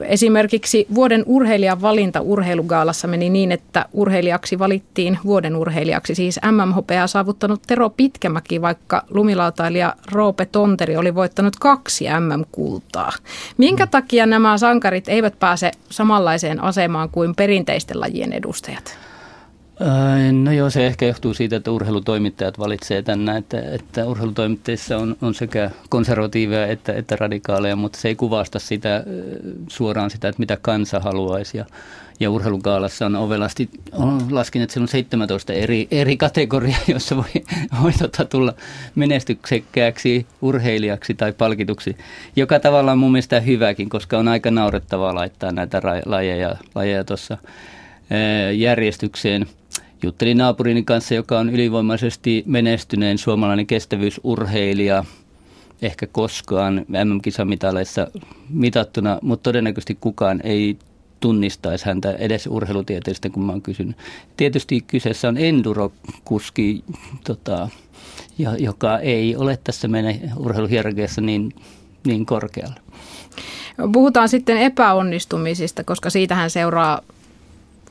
Esimerkiksi 0.00 0.86
vuoden 0.94 1.22
urheilijan 1.26 1.82
valinta 1.82 2.20
urheilugaalassa 2.20 3.08
meni 3.08 3.30
niin, 3.30 3.52
että 3.52 3.86
urheilijaksi 3.92 4.58
valittiin 4.58 5.18
vuoden 5.24 5.56
urheilijaksi, 5.56 6.14
siis 6.14 6.40
MMHP 6.50 6.90
saavuttanut 7.06 7.62
Tero 7.66 7.90
Pitkämäki, 7.90 8.62
vaikka 8.62 9.04
lumilautailija 9.10 9.94
Roope 10.12 10.46
Tonteri 10.46 10.96
oli 10.96 11.14
voittanut 11.14 11.56
kaksi 11.60 12.04
MM-kultaa. 12.04 13.12
Minkä 13.58 13.86
takia 13.86 14.26
nämä 14.26 14.58
sankarit 14.58 15.08
eivät 15.08 15.38
pääse 15.38 15.70
samanlaiseen 15.90 16.62
asemaan 16.62 17.08
kuin 17.08 17.34
perinteisten 17.34 18.00
lajien 18.00 18.32
edustajat? 18.32 19.11
No 20.42 20.52
joo, 20.52 20.70
se 20.70 20.86
ehkä 20.86 21.06
johtuu 21.06 21.34
siitä, 21.34 21.56
että 21.56 21.70
urheilutoimittajat 21.70 22.58
valitsee 22.58 23.02
tänne, 23.02 23.36
että, 23.36 23.60
että 23.72 24.06
urheilutoimittajissa 24.06 24.98
on, 24.98 25.16
on 25.22 25.34
sekä 25.34 25.70
konservatiiveja 25.88 26.66
että, 26.66 26.92
että 26.92 27.16
radikaaleja, 27.16 27.76
mutta 27.76 27.98
se 27.98 28.08
ei 28.08 28.14
kuvasta 28.14 28.58
sitä 28.58 29.04
suoraan 29.68 30.10
sitä, 30.10 30.28
että 30.28 30.40
mitä 30.40 30.58
kansa 30.62 31.00
haluaisi. 31.00 31.58
Ja, 31.58 31.64
ja 32.20 32.30
urheilukaalassa 32.30 33.06
on 33.06 33.16
ovelasti, 33.16 33.70
on 33.92 34.26
laskin, 34.30 34.62
että 34.62 34.72
siellä 34.72 34.84
on 34.84 34.88
17 34.88 35.52
eri, 35.52 35.88
eri 35.90 36.16
kategoriaa, 36.16 36.80
jossa 36.88 37.16
voi, 37.16 37.44
voi 37.82 37.92
tota, 37.92 38.24
tulla 38.24 38.54
menestyksekkääksi 38.94 40.26
urheilijaksi 40.42 41.14
tai 41.14 41.32
palkituksi, 41.32 41.96
joka 42.36 42.60
tavallaan 42.60 42.98
mun 42.98 43.12
mielestä 43.12 43.40
hyväkin, 43.40 43.88
koska 43.88 44.18
on 44.18 44.28
aika 44.28 44.50
naurettavaa 44.50 45.14
laittaa 45.14 45.52
näitä 45.52 45.82
lajeja, 46.06 46.56
lajeja 46.74 47.04
tuossa 47.04 47.38
järjestykseen– 48.52 49.46
juttelin 50.02 50.38
naapurini 50.38 50.82
kanssa, 50.82 51.14
joka 51.14 51.38
on 51.38 51.50
ylivoimaisesti 51.50 52.42
menestyneen 52.46 53.18
suomalainen 53.18 53.66
kestävyysurheilija, 53.66 55.04
ehkä 55.82 56.06
koskaan 56.06 56.86
MM-kisamitaleissa 56.88 58.08
mitattuna, 58.50 59.18
mutta 59.22 59.42
todennäköisesti 59.42 59.98
kukaan 60.00 60.40
ei 60.44 60.76
tunnistaisi 61.20 61.86
häntä 61.86 62.12
edes 62.12 62.46
urheilutieteestä, 62.46 63.30
kun 63.30 63.44
mä 63.44 63.52
oon 63.52 63.62
kysynyt. 63.62 63.96
Tietysti 64.36 64.80
kyseessä 64.80 65.28
on 65.28 65.38
endurokuski, 65.38 66.84
tota, 67.24 67.68
joka 68.58 68.98
ei 68.98 69.36
ole 69.36 69.58
tässä 69.64 69.88
meidän 69.88 70.14
urheiluhierarkiassa 70.36 71.20
niin, 71.20 71.54
niin 72.06 72.26
korkealla. 72.26 72.80
Puhutaan 73.92 74.28
sitten 74.28 74.58
epäonnistumisista, 74.58 75.84
koska 75.84 76.10
siitähän 76.10 76.50
seuraa 76.50 77.00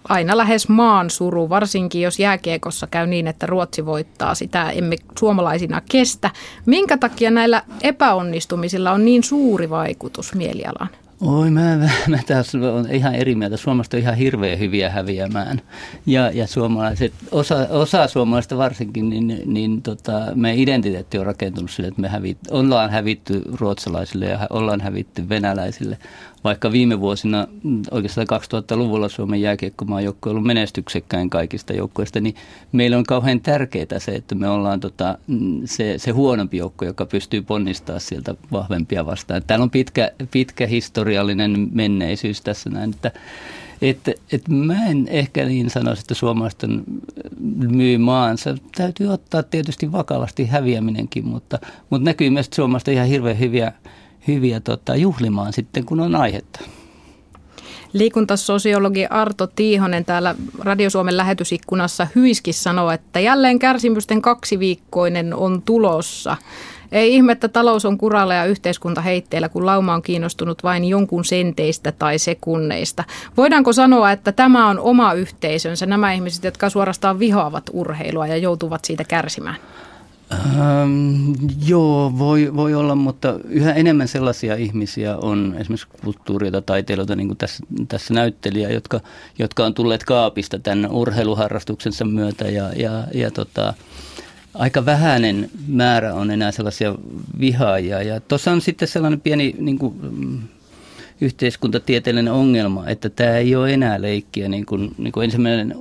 aina 0.10 0.38
lähes 0.38 0.70
maan 0.70 1.10
suru, 1.10 1.50
varsinkin 1.50 2.02
jos 2.02 2.20
jääkiekossa 2.20 2.88
käy 2.88 3.08
niin, 3.08 3.28
että 3.28 3.46
Ruotsi 3.46 3.86
voittaa. 3.86 4.36
Sitä 4.36 4.70
emme 4.70 4.96
suomalaisina 5.20 5.82
kestä. 5.92 6.30
Minkä 6.66 6.98
takia 6.98 7.32
näillä 7.32 7.64
epäonnistumisilla 7.82 8.92
on 8.92 9.06
niin 9.06 9.24
suuri 9.24 9.70
vaikutus 9.70 10.36
mielialaan? 10.36 10.90
Oi, 11.22 11.50
mä, 11.50 11.78
mä, 11.78 11.90
mä 12.08 12.18
taas 12.28 12.56
on 12.56 12.92
ihan 12.92 13.16
eri 13.16 13.36
mieltä. 13.36 13.58
Suomalaiset 13.58 13.94
on 13.94 14.00
ihan 14.00 14.16
hirveän 14.16 14.60
hyviä 14.60 14.90
häviämään. 14.90 15.62
Ja, 16.06 16.32
ja 16.32 16.48
suomalaiset, 16.48 17.14
osa, 17.32 17.56
osa 17.70 18.08
suomalaisista 18.08 18.58
varsinkin, 18.58 19.10
niin, 19.10 19.42
niin 19.46 19.82
tota, 19.82 20.22
meidän 20.36 20.60
identiteetti 20.60 21.18
on 21.18 21.26
rakentunut 21.26 21.72
sille, 21.72 21.88
että 21.88 22.02
me 22.02 22.08
hävit, 22.08 22.38
ollaan 22.52 22.90
hävitty 22.90 23.42
ruotsalaisille 23.54 24.26
ja 24.26 24.48
ollaan 24.50 24.82
hävitty 24.82 25.30
venäläisille 25.30 25.98
vaikka 26.44 26.72
viime 26.72 27.00
vuosina, 27.00 27.48
oikeastaan 27.92 28.28
2000-luvulla 28.34 29.10
Suomen 29.10 29.42
jääkiekkomaan 29.42 30.04
joukko 30.04 30.30
on 30.30 30.36
ollut 30.36 30.48
menestyksekkäin 30.48 31.30
kaikista 31.30 31.74
joukkoista, 31.74 32.20
niin 32.20 32.36
meillä 32.72 32.98
on 32.98 33.04
kauhean 33.04 33.42
tärkeää 33.42 34.00
se, 34.00 34.12
että 34.12 34.36
me 34.36 34.50
ollaan 34.50 34.80
tota, 34.80 35.18
se, 35.66 35.94
se 35.98 36.12
huonompi 36.12 36.58
joukko, 36.58 36.86
joka 36.86 37.06
pystyy 37.06 37.42
ponnistaa 37.42 38.00
sieltä 38.00 38.36
vahvempia 38.52 39.06
vastaan. 39.06 39.42
Täällä 39.48 39.64
on 39.64 39.70
pitkä, 39.70 40.12
pitkä 40.32 40.68
historiallinen 40.68 41.70
menneisyys 41.72 42.42
tässä 42.42 42.70
näin, 42.70 42.90
että 42.90 43.12
että 43.82 44.14
et 44.32 44.48
mä 44.48 44.86
en 44.86 45.08
ehkä 45.08 45.46
niin 45.46 45.70
sanoisi, 45.70 46.02
että 46.02 46.14
suomalaiset 46.14 46.62
myy 47.58 47.98
maansa. 47.98 48.56
Täytyy 48.76 49.08
ottaa 49.08 49.44
tietysti 49.44 49.92
vakavasti 49.92 50.46
häviäminenkin, 50.46 51.28
mutta, 51.28 51.60
mutta 51.90 52.06
näkyy 52.06 52.30
myös, 52.30 52.46
että 52.46 52.56
suomalaiset 52.56 52.88
ihan 52.88 53.08
hirveän 53.08 53.40
hyviä 53.40 53.72
hyviä 54.28 54.60
tota, 54.60 54.96
juhlimaan 54.96 55.54
sitten, 55.54 55.86
kun 55.86 56.00
on 56.00 56.16
aihetta. 56.16 56.60
Liikuntasosiologi 57.94 59.06
Arto 59.06 59.48
Tiihonen 59.48 60.06
täällä 60.06 60.36
Radio 60.60 60.90
Suomen 60.90 61.18
lähetysikkunassa 61.18 62.08
Hyiski 62.16 62.54
sanoo, 62.54 62.92
että 62.92 63.20
jälleen 63.20 63.60
kärsimysten 63.60 64.22
kaksiviikkoinen 64.22 65.34
on 65.34 65.62
tulossa. 65.62 66.38
Ei 66.92 67.16
ihme, 67.16 67.32
että 67.32 67.48
talous 67.48 67.86
on 67.86 67.98
kuralla 67.98 68.34
ja 68.34 68.46
yhteiskunta 68.46 69.02
heitteellä, 69.02 69.50
kun 69.50 69.66
lauma 69.66 69.94
on 69.94 70.02
kiinnostunut 70.02 70.64
vain 70.64 70.86
jonkun 70.86 71.26
senteistä 71.26 71.92
tai 71.92 72.20
sekunneista. 72.20 73.04
Voidaanko 73.38 73.74
sanoa, 73.74 74.12
että 74.12 74.32
tämä 74.32 74.68
on 74.68 74.80
oma 74.80 75.14
yhteisönsä, 75.14 75.86
nämä 75.86 76.14
ihmiset, 76.14 76.44
jotka 76.44 76.70
suorastaan 76.70 77.20
vihoavat 77.20 77.64
urheilua 77.74 78.28
ja 78.28 78.38
joutuvat 78.38 78.86
siitä 78.86 79.04
kärsimään? 79.04 79.56
Ähm, 80.34 81.34
joo, 81.66 82.14
voi, 82.18 82.52
voi 82.56 82.74
olla, 82.74 82.96
mutta 82.96 83.40
yhä 83.50 83.74
enemmän 83.74 84.08
sellaisia 84.08 84.56
ihmisiä 84.56 85.18
on 85.18 85.56
esimerkiksi 85.60 85.88
kulttuuri- 86.06 86.52
tai 86.52 86.62
taiteilijoita, 86.62 87.16
niin 87.16 87.28
kuin 87.28 87.38
tässä, 87.38 87.64
tässä 87.88 88.14
näyttelijä, 88.14 88.70
jotka, 88.70 89.00
jotka 89.40 89.66
on 89.66 89.74
tulleet 89.74 90.04
kaapista 90.04 90.60
tämän 90.60 90.92
urheiluharrastuksensa 90.92 92.06
myötä 92.06 92.46
ja, 92.46 92.72
ja, 92.76 93.04
ja 93.14 93.32
tota, 93.32 93.74
aika 94.54 94.86
vähäinen 94.86 95.50
määrä 95.68 96.14
on 96.14 96.32
enää 96.32 96.52
sellaisia 96.52 96.96
vihaajia. 97.40 98.02
Ja 98.02 98.20
tuossa 98.20 98.52
on 98.52 98.62
sitten 98.62 98.88
sellainen 98.88 99.22
pieni 99.22 99.56
niin 99.60 99.78
kuin, 99.78 99.94
yhteiskuntatieteellinen 101.22 102.34
ongelma, 102.34 102.88
että 102.88 103.10
tämä 103.10 103.38
ei 103.38 103.56
ole 103.56 103.74
enää 103.74 104.02
leikkiä. 104.02 104.50
Niin 104.50 104.66
kuin, 104.66 104.92
niin 104.98 105.12
kuin 105.12 105.24
ensimmäinen 105.24 105.76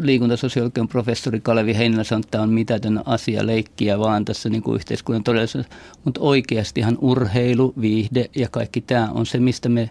liikuntasosiologian 0.00 0.88
professori 0.88 1.40
Kalevi 1.40 1.76
Heinilä 1.76 2.04
sanoi, 2.04 2.20
että 2.20 2.30
tämä 2.30 2.42
on 2.42 2.50
mitätön 2.50 3.00
asia 3.06 3.46
leikkiä 3.46 3.98
vaan 3.98 4.24
tässä 4.24 4.48
niin 4.48 4.62
kuin 4.62 4.76
yhteiskunnan 4.76 5.24
todellisuudessa. 5.24 5.74
Mutta 6.04 6.20
oikeastihan 6.20 6.98
urheilu, 7.00 7.74
viihde 7.80 8.30
ja 8.36 8.48
kaikki 8.48 8.80
tämä 8.80 9.08
on 9.14 9.26
se, 9.26 9.38
mistä 9.38 9.68
me 9.68 9.90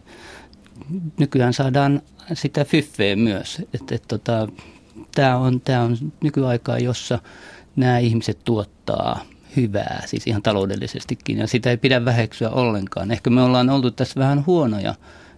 nykyään 1.20 1.54
saadaan 1.54 2.02
sitä 2.34 2.66
fyffeä 2.66 3.16
myös. 3.16 3.62
Että, 3.74 3.96
et, 3.96 4.04
tota, 4.08 4.48
tämä 5.16 5.38
on, 5.38 5.62
tämä 5.62 5.82
on 5.82 5.98
nykyaikaa, 6.24 6.80
jossa 6.80 7.20
nämä 7.76 7.98
ihmiset 7.98 8.38
tuottaa 8.44 9.33
hyvää, 9.56 10.04
siis 10.06 10.28
ihan 10.28 10.42
taloudellisestikin, 10.42 11.38
ja 11.38 11.48
sitä 11.48 11.70
ei 11.70 11.78
pidä 11.78 12.06
väheksyä 12.06 12.50
ollenkaan. 12.50 13.12
Ehkä 13.12 13.30
me 13.30 13.44
ollaan 13.44 13.70
oltu 13.70 13.92
tässä 13.92 14.20
vähän 14.20 14.46
huonoja, 14.46 14.96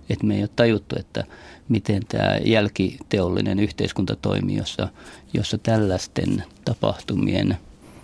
että 0.09 0.25
me 0.25 0.35
ei 0.35 0.41
ole 0.41 0.49
tajuttu, 0.55 0.95
että 0.99 1.23
miten 1.69 2.01
tämä 2.07 2.37
jälkiteollinen 2.45 3.59
yhteiskunta 3.59 4.15
toimii, 4.15 4.55
jossa, 4.55 4.87
jossa 5.33 5.57
tällaisten 5.57 6.43
tapahtumien 6.65 7.57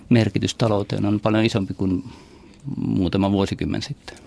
merkitys 0.09 0.55
talouteen 0.55 1.05
on 1.05 1.19
paljon 1.19 1.45
isompi 1.45 1.73
kuin 1.73 2.03
muutama 2.77 3.31
vuosikymmen 3.31 3.81
sitten. 3.81 4.17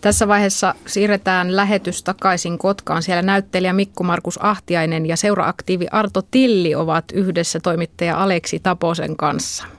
Tässä 0.00 0.28
vaiheessa 0.28 0.74
siirretään 0.86 1.56
lähetys 1.56 2.02
takaisin 2.02 2.58
Kotkaan. 2.58 3.02
Siellä 3.02 3.22
näyttelijä 3.22 3.72
Mikko 3.72 4.04
Markus 4.04 4.38
Ahtiainen 4.42 5.06
ja 5.06 5.16
seuraaktiivi 5.16 5.86
Arto 5.90 6.22
Tilli 6.22 6.74
ovat 6.74 7.04
yhdessä 7.12 7.60
toimittaja 7.60 8.22
Aleksi 8.22 8.60
Taposen 8.60 9.16
kanssa. 9.16 9.75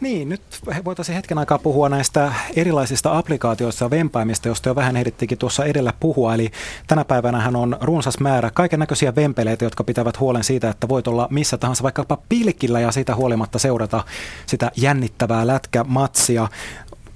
Niin, 0.00 0.28
nyt 0.28 0.42
voitaisiin 0.84 1.16
hetken 1.16 1.38
aikaa 1.38 1.58
puhua 1.58 1.88
näistä 1.88 2.32
erilaisista 2.56 3.18
applikaatioista 3.18 3.84
ja 3.84 3.90
vempaimista, 3.90 4.48
joista 4.48 4.68
jo 4.68 4.74
vähän 4.74 4.96
ehdittikin 4.96 5.38
tuossa 5.38 5.64
edellä 5.64 5.92
puhua. 6.00 6.34
Eli 6.34 6.50
tänä 6.86 7.04
päivänä 7.04 7.50
on 7.54 7.76
runsas 7.80 8.20
määrä 8.20 8.50
kaiken 8.54 8.80
näköisiä 8.80 9.14
vempeleitä, 9.16 9.64
jotka 9.64 9.84
pitävät 9.84 10.20
huolen 10.20 10.44
siitä, 10.44 10.70
että 10.70 10.88
voit 10.88 11.08
olla 11.08 11.28
missä 11.30 11.58
tahansa 11.58 11.82
vaikkapa 11.82 12.18
pilkillä 12.28 12.80
ja 12.80 12.92
siitä 12.92 13.14
huolimatta 13.14 13.58
seurata 13.58 14.04
sitä 14.46 14.70
jännittävää 14.76 15.46
lätkämatsia. 15.46 16.48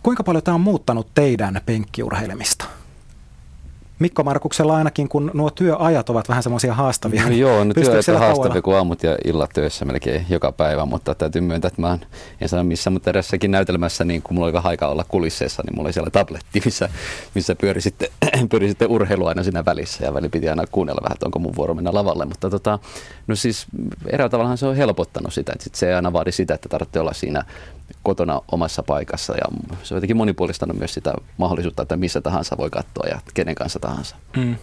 Kuinka 0.02 0.24
paljon 0.24 0.42
tämä 0.42 0.54
on 0.54 0.60
muuttanut 0.60 1.08
teidän 1.14 1.60
penkkiurheilemista? 1.66 2.81
Mikko 4.02 4.24
Markuksella 4.24 4.76
ainakin, 4.76 5.08
kun 5.08 5.30
nuo 5.34 5.50
työajat 5.50 6.10
ovat 6.10 6.28
vähän 6.28 6.42
semmoisia 6.42 6.74
haastavia. 6.74 7.22
No 7.28 7.34
joo, 7.34 7.64
no 7.64 7.74
työajat 7.74 8.08
on 8.08 8.18
haastavia 8.18 8.62
kuin 8.62 8.76
aamut 8.76 9.02
ja 9.02 9.16
illat 9.24 9.50
töissä 9.54 9.84
melkein 9.84 10.26
joka 10.28 10.52
päivä, 10.52 10.86
mutta 10.86 11.14
täytyy 11.14 11.40
myöntää, 11.40 11.68
että 11.68 11.80
mä 11.80 11.98
en 12.40 12.48
sano 12.48 12.64
missä, 12.64 12.90
mutta 12.90 13.10
erässäkin 13.10 13.50
näytelmässä, 13.50 14.04
niin 14.04 14.22
kun 14.22 14.34
mulla 14.34 14.46
oli 14.46 14.52
vähän 14.52 14.70
aikaa 14.70 14.88
olla 14.88 15.04
kulisseissa, 15.08 15.62
niin 15.66 15.76
mulla 15.76 15.86
oli 15.86 15.92
siellä 15.92 16.10
tabletti, 16.10 16.62
missä, 16.64 16.88
missä 17.34 17.54
pyöri, 17.54 17.80
sitten, 17.80 18.08
pyöri 18.50 18.68
sitten 18.68 18.90
urheilu 18.90 19.26
aina 19.26 19.42
siinä 19.42 19.64
välissä 19.64 20.04
ja 20.04 20.14
väli 20.14 20.28
piti 20.28 20.48
aina 20.48 20.64
kuunnella 20.72 21.00
vähän, 21.02 21.14
että 21.14 21.26
onko 21.26 21.38
mun 21.38 21.56
vuoro 21.56 21.74
mennä 21.74 21.94
lavalle, 21.94 22.24
mutta 22.24 22.50
tota, 22.50 22.78
no 23.26 23.36
siis 23.36 23.66
eräällä 24.06 24.30
tavallahan 24.30 24.58
se 24.58 24.66
on 24.66 24.76
helpottanut 24.76 25.34
sitä, 25.34 25.52
että 25.52 25.64
sit 25.64 25.74
se 25.74 25.88
ei 25.88 25.94
aina 25.94 26.12
vaadi 26.12 26.32
sitä, 26.32 26.54
että 26.54 26.68
tarvitsee 26.68 27.00
olla 27.00 27.12
siinä 27.12 27.44
kotona 28.02 28.40
omassa 28.52 28.82
paikassa 28.82 29.32
ja 29.32 29.44
se 29.82 29.94
on 29.94 29.96
jotenkin 29.96 30.16
monipuolistanut 30.16 30.78
myös 30.78 30.94
sitä 30.94 31.14
mahdollisuutta, 31.36 31.82
että 31.82 31.96
missä 31.96 32.20
tahansa 32.20 32.58
voi 32.58 32.70
katsoa 32.70 33.08
ja 33.08 33.20
kenen 33.34 33.54
kanssa 33.54 33.78
tahansa. 33.78 34.16
Mm. 34.36 34.56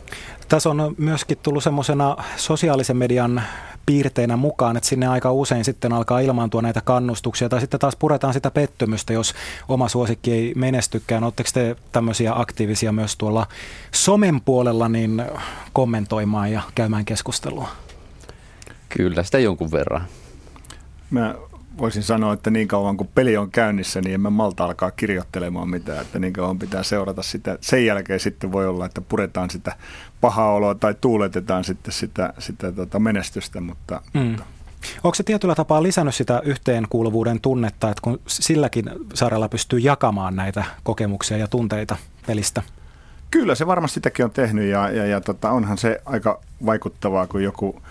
Tässä 0.47 0.69
on 0.69 0.95
myöskin 0.97 1.37
tullut 1.37 1.63
semmoisena 1.63 2.17
sosiaalisen 2.35 2.97
median 2.97 3.41
piirteinä 3.85 4.37
mukaan, 4.37 4.77
että 4.77 4.89
sinne 4.89 5.07
aika 5.07 5.31
usein 5.31 5.65
sitten 5.65 5.93
alkaa 5.93 6.19
ilmaantua 6.19 6.61
näitä 6.61 6.81
kannustuksia 6.81 7.49
tai 7.49 7.61
sitten 7.61 7.79
taas 7.79 7.95
puretaan 7.95 8.33
sitä 8.33 8.51
pettymystä, 8.51 9.13
jos 9.13 9.33
oma 9.67 9.89
suosikki 9.89 10.31
ei 10.31 10.53
menestykään. 10.55 11.23
Oletteko 11.23 11.49
te 11.53 11.75
tämmöisiä 11.91 12.33
aktiivisia 12.35 12.91
myös 12.91 13.15
tuolla 13.17 13.47
somen 13.91 14.41
puolella 14.41 14.89
niin 14.89 15.23
kommentoimaan 15.73 16.51
ja 16.51 16.61
käymään 16.75 17.05
keskustelua? 17.05 17.69
Kyllä, 18.89 19.23
sitä 19.23 19.39
jonkun 19.39 19.71
verran. 19.71 20.01
Mä 21.09 21.35
voisin 21.79 22.03
sanoa, 22.03 22.33
että 22.33 22.49
niin 22.49 22.67
kauan 22.67 22.97
kun 22.97 23.09
peli 23.15 23.37
on 23.37 23.51
käynnissä, 23.51 24.01
niin 24.01 24.13
emme 24.13 24.29
malta 24.29 24.65
alkaa 24.65 24.91
kirjoittelemaan 24.91 25.69
mitään, 25.69 26.01
että 26.01 26.19
niin 26.19 26.33
kauan 26.33 26.59
pitää 26.59 26.83
seurata 26.83 27.23
sitä. 27.23 27.57
Sen 27.61 27.85
jälkeen 27.85 28.19
sitten 28.19 28.51
voi 28.51 28.67
olla, 28.67 28.85
että 28.85 29.01
puretaan 29.01 29.49
sitä 29.49 29.75
pahaa 30.21 30.53
oloa 30.53 30.75
tai 30.75 30.95
tuuletetaan 31.01 31.63
sitten 31.63 31.93
sitä, 31.93 32.33
sitä 32.39 32.71
tota 32.71 32.99
menestystä, 32.99 33.61
mutta, 33.61 34.01
mm. 34.13 34.21
mutta 34.21 34.43
Onko 35.03 35.15
se 35.15 35.23
tietyllä 35.23 35.55
tapaa 35.55 35.83
lisännyt 35.83 36.15
sitä 36.15 36.41
yhteenkuuluvuuden 36.45 37.41
tunnetta, 37.41 37.89
että 37.89 38.01
kun 38.01 38.19
silläkin 38.27 38.91
sarjalla 39.13 39.49
pystyy 39.49 39.79
jakamaan 39.79 40.35
näitä 40.35 40.63
kokemuksia 40.83 41.37
ja 41.37 41.47
tunteita 41.47 41.95
pelistä? 42.27 42.61
Kyllä, 43.31 43.55
se 43.55 43.67
varmasti 43.67 43.93
sitäkin 43.93 44.25
on 44.25 44.31
tehnyt 44.31 44.65
ja, 44.65 44.89
ja, 44.89 45.05
ja 45.05 45.21
tota, 45.21 45.51
onhan 45.51 45.77
se 45.77 46.01
aika 46.05 46.41
vaikuttavaa, 46.65 47.27
kun 47.27 47.43
joku 47.43 47.81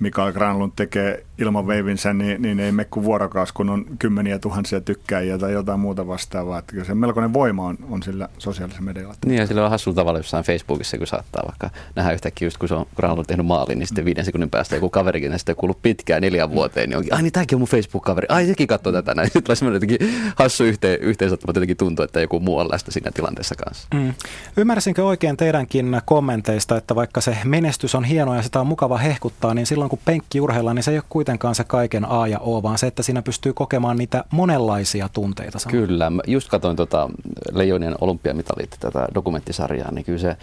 Mikael 0.00 0.32
Granlund 0.32 0.72
tekee 0.76 1.25
ilman 1.38 1.66
veivinsä, 1.66 2.12
niin, 2.12 2.42
niin 2.42 2.60
ei 2.60 2.72
mene 2.72 2.88
kuin 2.90 3.04
vuorokaus, 3.04 3.52
kun 3.52 3.70
on 3.70 3.84
kymmeniä 3.98 4.38
tuhansia 4.38 4.80
tykkäjiä 4.80 5.38
tai 5.38 5.52
jotain 5.52 5.80
muuta 5.80 6.06
vastaavaa. 6.06 6.58
Että 6.58 6.72
kyllä 6.72 6.84
se 6.84 6.94
melkoinen 6.94 7.32
voima 7.32 7.66
on, 7.66 7.78
on 7.90 8.02
sillä 8.02 8.28
sosiaalisella 8.38 8.84
medialla. 8.84 9.14
Niin 9.26 9.38
ja 9.38 9.46
sillä 9.46 9.64
on 9.64 9.70
hassulla 9.70 9.94
tavalla 9.94 10.18
jossain 10.18 10.44
Facebookissa, 10.44 10.98
kun 10.98 11.06
saattaa 11.06 11.44
vaikka 11.46 11.70
nähdä 11.94 12.12
yhtäkkiä 12.12 12.46
just 12.46 12.58
kun 12.58 12.68
se 12.68 12.74
on 12.74 12.86
Granlund 12.96 13.26
tehnyt 13.26 13.46
maalin, 13.46 13.78
niin 13.78 13.86
sitten 13.86 14.04
viiden 14.04 14.24
sekunnin 14.24 14.50
päästä 14.50 14.74
joku 14.74 14.90
kaverikin 14.90 15.32
ja 15.32 15.38
sitten 15.38 15.56
kuullut 15.56 15.82
pitkään 15.82 16.22
neljän 16.22 16.50
vuoteen, 16.50 16.88
niin 16.88 16.96
onkin, 16.96 17.14
ai 17.14 17.22
niin 17.22 17.32
tämäkin 17.32 17.56
on 17.56 17.60
mun 17.60 17.68
Facebook-kaveri, 17.68 18.26
ai 18.30 18.46
sekin 18.46 18.66
katsoo 18.66 18.92
tätä 18.92 19.14
näin. 19.14 19.26
Sitten 19.36 19.42
tulee 19.42 19.56
semmoinen 19.56 19.76
jotenkin 19.76 20.32
hassu 20.36 20.64
yhteen, 20.64 21.00
yhteensattuma, 21.00 21.50
jotenkin 21.50 21.76
tuntuu, 21.76 22.04
että 22.04 22.20
joku 22.20 22.40
muu 22.40 22.58
on 22.58 22.70
läsnä 22.70 22.92
siinä 22.92 23.10
tilanteessa 23.10 23.54
kanssa. 23.54 23.88
Mm. 23.94 24.14
Ymmärsinkö 24.56 25.04
oikein 25.04 25.36
teidänkin 25.36 26.00
kommenteista, 26.04 26.76
että 26.76 26.94
vaikka 26.94 27.20
se 27.20 27.36
menestys 27.44 27.94
on 27.94 28.04
hieno 28.04 28.34
ja 28.34 28.42
sitä 28.42 28.60
on 28.60 28.66
mukava 28.66 28.98
hehkuttaa, 28.98 29.54
niin 29.54 29.66
silloin 29.66 29.90
kun 29.90 29.98
penkki 30.04 30.40
urheillaan, 30.40 30.76
niin 30.76 30.82
se 30.82 30.90
ei 30.90 30.98
ole 30.98 31.04
kuitenkaan 31.26 31.54
se 31.54 31.64
kaiken 31.64 32.04
A 32.04 32.26
ja 32.26 32.38
O, 32.38 32.62
vaan 32.62 32.78
se, 32.78 32.86
että 32.86 33.02
siinä 33.02 33.22
pystyy 33.22 33.52
kokemaan 33.52 33.96
niitä 33.96 34.24
monenlaisia 34.30 35.08
tunteita. 35.08 35.58
Kyllä. 35.70 36.10
Mä 36.10 36.22
just 36.26 36.48
katsoin 36.48 36.76
tuota 36.76 37.10
Leijonien 37.52 37.94
olympiamitalit, 38.00 38.76
tätä 38.80 39.08
dokumenttisarjaa, 39.14 39.92
niin 39.92 40.04
kyllä 40.04 40.18
se 40.18 40.36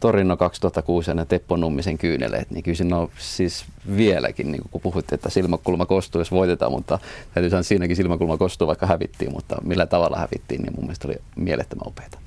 Torino 0.00 0.36
2006 0.36 1.10
ja 1.10 1.14
ne 1.14 1.24
Teppo 1.24 1.56
Nummisen 1.56 1.98
kyyneleet, 1.98 2.50
niin 2.50 2.62
kyllä 2.62 2.76
siinä 2.76 2.96
on 2.96 3.10
siis 3.18 3.64
vieläkin, 3.96 4.52
niin 4.52 4.62
kun 4.70 4.80
puhuttiin, 4.80 5.14
että 5.14 5.30
silmäkulma 5.30 5.86
kostuu, 5.86 6.20
jos 6.20 6.30
voitetaan, 6.30 6.72
mutta 6.72 6.98
täytyy 7.34 7.50
sanoa, 7.50 7.62
siinäkin 7.62 7.96
silmäkulma 7.96 8.36
kostuu, 8.36 8.66
vaikka 8.66 8.86
hävittiin, 8.86 9.32
mutta 9.32 9.56
millä 9.62 9.86
tavalla 9.86 10.18
hävittiin, 10.18 10.62
niin 10.62 10.72
mun 10.74 10.84
mielestä 10.84 11.08
oli 11.08 11.16
mielettömän 11.36 11.86
upeita. 11.88 12.18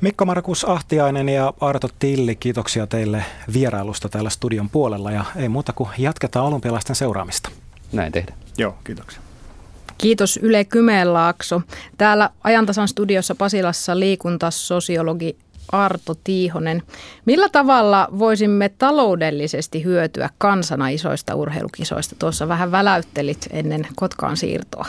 Mikko 0.00 0.24
Markus 0.24 0.64
Ahtiainen 0.64 1.28
ja 1.28 1.54
Arto 1.60 1.88
Tilli, 1.98 2.36
kiitoksia 2.36 2.86
teille 2.86 3.24
vierailusta 3.52 4.08
täällä 4.08 4.30
studion 4.30 4.70
puolella 4.70 5.10
ja 5.10 5.24
ei 5.36 5.48
muuta 5.48 5.72
kuin 5.72 5.88
jatketaan 5.98 6.46
olympialaisten 6.46 6.96
seuraamista. 6.96 7.50
Näin 7.92 8.12
tehdään. 8.12 8.38
Joo, 8.58 8.74
kiitoksia. 8.84 9.20
Kiitos 9.98 10.38
Yle 10.42 10.64
Kymenlaakso. 10.64 11.62
Täällä 11.98 12.30
ajantasan 12.44 12.88
studiossa 12.88 13.34
Pasilassa 13.34 13.98
liikuntasosiologi 13.98 15.36
Arto 15.72 16.14
Tiihonen. 16.24 16.82
Millä 17.24 17.48
tavalla 17.48 18.08
voisimme 18.18 18.68
taloudellisesti 18.68 19.84
hyötyä 19.84 20.30
kansana 20.38 20.88
isoista 20.88 21.34
urheilukisoista? 21.34 22.16
Tuossa 22.18 22.48
vähän 22.48 22.70
väläyttelit 22.70 23.48
ennen 23.50 23.86
Kotkaan 23.96 24.36
siirtoa. 24.36 24.86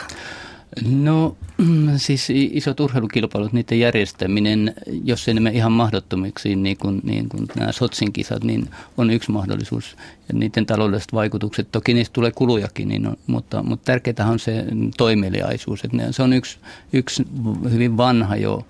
No 0.86 1.36
siis 1.96 2.28
isot 2.30 2.80
urheilukilpailut, 2.80 3.52
niiden 3.52 3.80
järjestäminen, 3.80 4.74
jos 5.04 5.28
ei 5.28 5.34
ne 5.34 5.50
ihan 5.50 5.72
mahdottomiksi, 5.72 6.56
niin 6.56 6.76
kuin, 6.76 7.00
niin 7.04 7.28
kuin 7.28 7.46
nämä 7.56 7.72
Sotsin 7.72 8.12
kisat, 8.12 8.44
niin 8.44 8.68
on 8.96 9.10
yksi 9.10 9.30
mahdollisuus. 9.30 9.96
Ja 10.28 10.38
niiden 10.38 10.66
taloudelliset 10.66 11.12
vaikutukset, 11.12 11.68
toki 11.72 11.94
niistä 11.94 12.12
tulee 12.12 12.30
kulujakin, 12.34 12.88
niin 12.88 13.06
on, 13.06 13.16
mutta, 13.26 13.62
mutta 13.62 13.84
tärkeää 13.84 14.30
on 14.30 14.38
se 14.38 14.64
toimeliaisuus. 14.96 15.84
Että 15.84 15.96
ne, 15.96 16.12
se 16.12 16.22
on 16.22 16.32
yksi, 16.32 16.58
yksi 16.92 17.22
hyvin 17.70 17.96
vanha 17.96 18.36
jo 18.36 18.66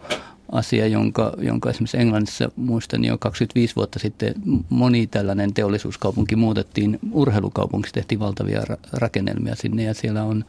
asia, 0.52 0.86
jonka, 0.86 1.32
jonka 1.38 1.70
esimerkiksi 1.70 1.96
Englannissa 1.98 2.50
muistan 2.56 3.04
jo 3.04 3.18
25 3.18 3.76
vuotta 3.76 3.98
sitten. 3.98 4.34
Moni 4.68 5.06
tällainen 5.06 5.54
teollisuuskaupunki 5.54 6.36
muutettiin 6.36 6.98
urheilukaupunkiksi, 7.12 7.94
tehtiin 7.94 8.20
valtavia 8.20 8.62
rakennelmia 8.92 9.54
sinne 9.54 9.82
ja 9.82 9.94
siellä 9.94 10.24
on 10.24 10.44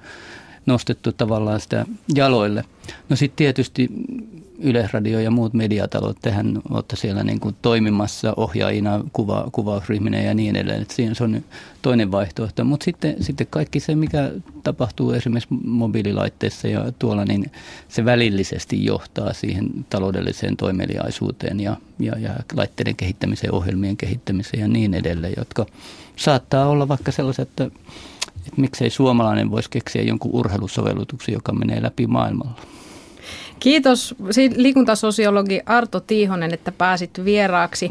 nostettu 0.66 1.12
tavallaan 1.12 1.60
sitä 1.60 1.86
jaloille. 2.16 2.64
No 3.10 3.16
sitten 3.16 3.38
tietysti 3.38 3.90
Yleisradio 4.62 5.20
ja 5.20 5.32
muut 5.32 5.54
mediatalot, 5.54 6.18
tehän 6.22 6.62
olette 6.70 6.96
siellä 6.96 7.24
niin 7.24 7.40
kuin 7.40 7.56
toimimassa 7.62 8.34
ohjaajina, 8.38 9.04
kuva, 9.14 9.50
kuvausryhminä 9.52 10.22
ja 10.22 10.34
niin 10.34 10.56
edelleen. 10.56 10.82
Että 10.82 10.94
siinä 10.94 11.14
se 11.14 11.24
on 11.24 11.44
toinen 11.82 12.12
vaihtoehto. 12.12 12.64
Mutta 12.64 12.84
sitten, 12.84 13.16
sitten 13.24 13.48
kaikki 13.50 13.80
se, 13.80 13.96
mikä 13.96 14.32
tapahtuu 14.64 15.12
esimerkiksi 15.12 15.56
mobiililaitteissa 15.66 16.68
ja 16.68 16.92
tuolla, 17.00 17.26
niin 17.26 17.52
se 17.90 18.06
välillisesti 18.06 18.86
johtaa 18.86 19.34
siihen 19.34 19.70
taloudelliseen 19.90 20.58
toimeliaisuuteen 20.58 21.60
ja, 21.60 21.78
ja, 22.00 22.18
ja 22.20 22.36
laitteiden 22.54 22.96
kehittämiseen, 22.96 23.54
ohjelmien 23.54 23.98
kehittämiseen 23.98 24.62
ja 24.62 24.68
niin 24.68 24.94
edelleen, 24.94 25.34
jotka 25.38 25.66
saattaa 26.16 26.66
olla 26.66 26.88
vaikka 26.88 27.12
sellaiset, 27.12 27.50
että 27.50 27.72
että 28.48 28.62
miksei 28.62 28.90
suomalainen 28.90 29.52
voisi 29.52 29.70
keksiä 29.70 30.02
jonkun 30.02 30.32
urheilusovellutuksen, 30.34 31.34
joka 31.34 31.54
menee 31.54 31.82
läpi 31.84 32.08
maailmalla. 32.08 32.60
Kiitos 33.60 34.16
liikuntasosiologi 34.56 35.60
Arto 35.66 36.00
Tiihonen, 36.00 36.54
että 36.54 36.72
pääsit 36.72 37.26
vieraaksi. 37.26 37.90